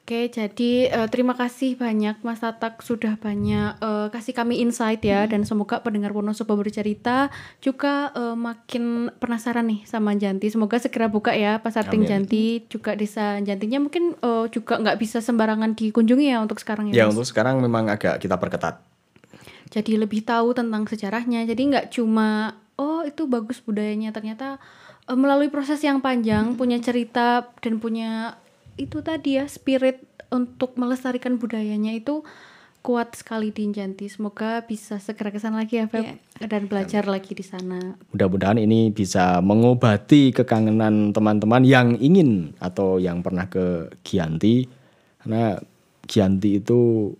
Oke, 0.01 0.27
jadi 0.27 0.91
eh, 0.91 1.07
terima 1.07 1.37
kasih 1.37 1.79
banyak 1.79 2.19
Mas 2.25 2.41
Tatak 2.43 2.83
sudah 2.83 3.15
banyak 3.15 3.79
eh, 3.79 4.07
kasih 4.11 4.33
kami 4.35 4.59
insight 4.59 4.99
ya 5.05 5.23
dan 5.23 5.47
semoga 5.47 5.79
pendengar 5.79 6.11
Wonosobo 6.11 6.59
bercerita 6.59 7.31
juga 7.63 8.11
eh, 8.11 8.35
makin 8.35 9.13
penasaran 9.21 9.71
nih 9.71 9.87
sama 9.87 10.11
Janti. 10.17 10.51
Semoga 10.51 10.83
segera 10.83 11.07
buka 11.07 11.31
ya 11.31 11.63
Pasar 11.63 11.87
Ting. 11.87 12.03
Janti 12.03 12.65
juga 12.67 12.97
desa 12.97 13.39
Jantinya 13.39 13.77
mungkin 13.87 14.19
eh, 14.19 14.45
juga 14.51 14.83
nggak 14.83 14.99
bisa 14.99 15.23
sembarangan 15.23 15.79
dikunjungi 15.79 16.27
ya 16.27 16.43
untuk 16.43 16.59
sekarang 16.59 16.91
ya. 16.91 17.05
Ya 17.05 17.05
Mas? 17.07 17.15
untuk 17.15 17.31
sekarang 17.31 17.63
memang 17.63 17.87
agak 17.87 18.19
kita 18.19 18.35
perketat. 18.35 18.90
Jadi 19.71 19.95
lebih 19.95 20.27
tahu 20.27 20.51
tentang 20.51 20.83
sejarahnya. 20.83 21.47
Jadi 21.47 21.61
nggak 21.71 21.87
cuma 21.95 22.59
oh 22.75 23.07
itu 23.07 23.25
bagus 23.25 23.63
budayanya 23.63 24.11
ternyata 24.11 24.59
eh, 25.07 25.17
melalui 25.17 25.47
proses 25.47 25.79
yang 25.81 26.03
panjang 26.03 26.59
punya 26.59 26.77
cerita 26.83 27.47
dan 27.63 27.79
punya 27.79 28.35
itu 28.75 28.99
tadi 28.99 29.39
ya 29.39 29.45
spirit 29.47 30.03
untuk 30.31 30.79
melestarikan 30.79 31.35
budayanya 31.35 31.91
itu 31.95 32.23
kuat 32.81 33.13
sekali 33.13 33.53
di 33.53 33.69
Janti. 33.69 34.09
Semoga 34.09 34.65
bisa 34.65 34.97
segera 34.97 35.29
ke 35.29 35.37
sana 35.37 35.61
lagi 35.61 35.77
ya 35.77 35.85
Feb 35.85 36.17
dan 36.41 36.65
belajar 36.65 37.05
lagi 37.05 37.37
di 37.37 37.45
sana. 37.45 37.93
Mudah-mudahan 38.09 38.57
ini 38.57 38.89
bisa 38.89 39.37
mengobati 39.39 40.33
kekangenan 40.33 41.13
teman-teman 41.13 41.61
yang 41.61 41.93
ingin 42.01 42.57
atau 42.57 42.97
yang 42.97 43.21
pernah 43.21 43.45
ke 43.45 43.93
Gianti. 44.01 44.65
Karena 45.21 45.61
Gianti 46.09 46.57
itu 46.57 47.13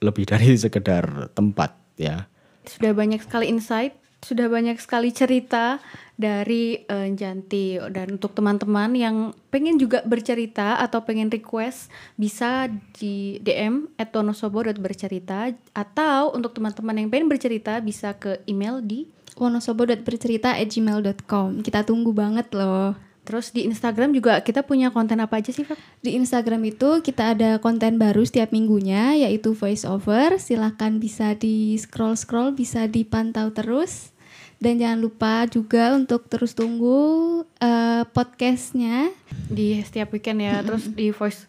lebih 0.00 0.24
dari 0.28 0.56
sekedar 0.64 1.32
tempat 1.32 1.76
ya. 1.96 2.28
Sudah 2.66 2.92
banyak 2.92 3.22
sekali 3.22 3.46
insight, 3.46 3.94
sudah 4.26 4.50
banyak 4.50 4.74
sekali 4.82 5.14
cerita 5.14 5.78
dari 6.18 6.82
eh, 6.82 7.14
Janti 7.14 7.78
dan 7.94 8.18
untuk 8.18 8.34
teman-teman 8.34 8.90
yang 8.96 9.30
pengen 9.54 9.78
juga 9.78 10.02
bercerita 10.02 10.82
atau 10.82 11.06
pengen 11.06 11.30
request 11.30 11.86
bisa 12.18 12.66
di 12.98 13.38
DM 13.44 13.86
@wonosobo.bercerita 13.94 15.54
atau 15.76 16.32
untuk 16.34 16.58
teman-teman 16.58 17.06
yang 17.06 17.10
pengen 17.12 17.28
bercerita 17.30 17.78
bisa 17.78 18.18
ke 18.18 18.42
email 18.50 18.82
di 18.82 19.06
wonosobo.bercerita@gmail.com. 19.38 21.62
Kita 21.62 21.86
tunggu 21.86 22.10
banget 22.16 22.50
loh. 22.56 23.05
Terus 23.26 23.50
di 23.50 23.66
Instagram 23.66 24.14
juga 24.14 24.38
kita 24.38 24.62
punya 24.62 24.94
konten 24.94 25.18
apa 25.18 25.42
aja 25.42 25.50
sih 25.50 25.66
Feb? 25.66 25.74
Di 25.98 26.14
Instagram 26.14 26.62
itu 26.62 27.02
kita 27.02 27.34
ada 27.34 27.58
konten 27.58 27.98
baru 27.98 28.22
setiap 28.22 28.54
minggunya 28.54 29.18
yaitu 29.18 29.58
voice 29.58 29.82
over. 29.82 30.38
Silahkan 30.38 31.02
bisa 31.02 31.34
di 31.34 31.74
scroll 31.74 32.14
scroll, 32.14 32.54
bisa 32.54 32.86
dipantau 32.86 33.50
terus. 33.50 34.14
Dan 34.62 34.78
jangan 34.78 35.02
lupa 35.02 35.44
juga 35.50 35.92
untuk 35.98 36.30
terus 36.30 36.54
tunggu 36.54 37.42
eh, 37.58 38.06
podcastnya. 38.14 39.10
di 39.50 39.82
setiap 39.82 40.14
weekend 40.14 40.42
ya 40.42 40.62
terus 40.64 40.88
di 40.90 41.10
voice 41.10 41.46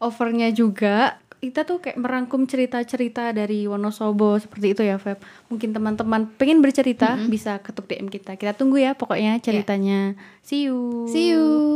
overnya 0.00 0.48
juga 0.50 1.20
kita 1.40 1.64
tuh 1.64 1.80
kayak 1.80 1.96
merangkum 1.96 2.44
cerita-cerita 2.44 3.32
dari 3.32 3.64
Wonosobo 3.64 4.36
seperti 4.36 4.76
itu 4.76 4.82
ya 4.84 5.00
Feb. 5.00 5.16
Mungkin 5.48 5.72
teman-teman 5.72 6.28
pengen 6.36 6.60
bercerita 6.60 7.16
bisa 7.32 7.56
ketuk 7.64 7.88
DM 7.88 8.12
kita. 8.12 8.36
Kita 8.36 8.52
tunggu 8.52 8.76
ya 8.76 8.92
pokoknya 8.92 9.40
ceritanya. 9.40 10.12
See 10.44 10.68
you. 10.68 11.08
See 11.08 11.32
you. 11.32 11.70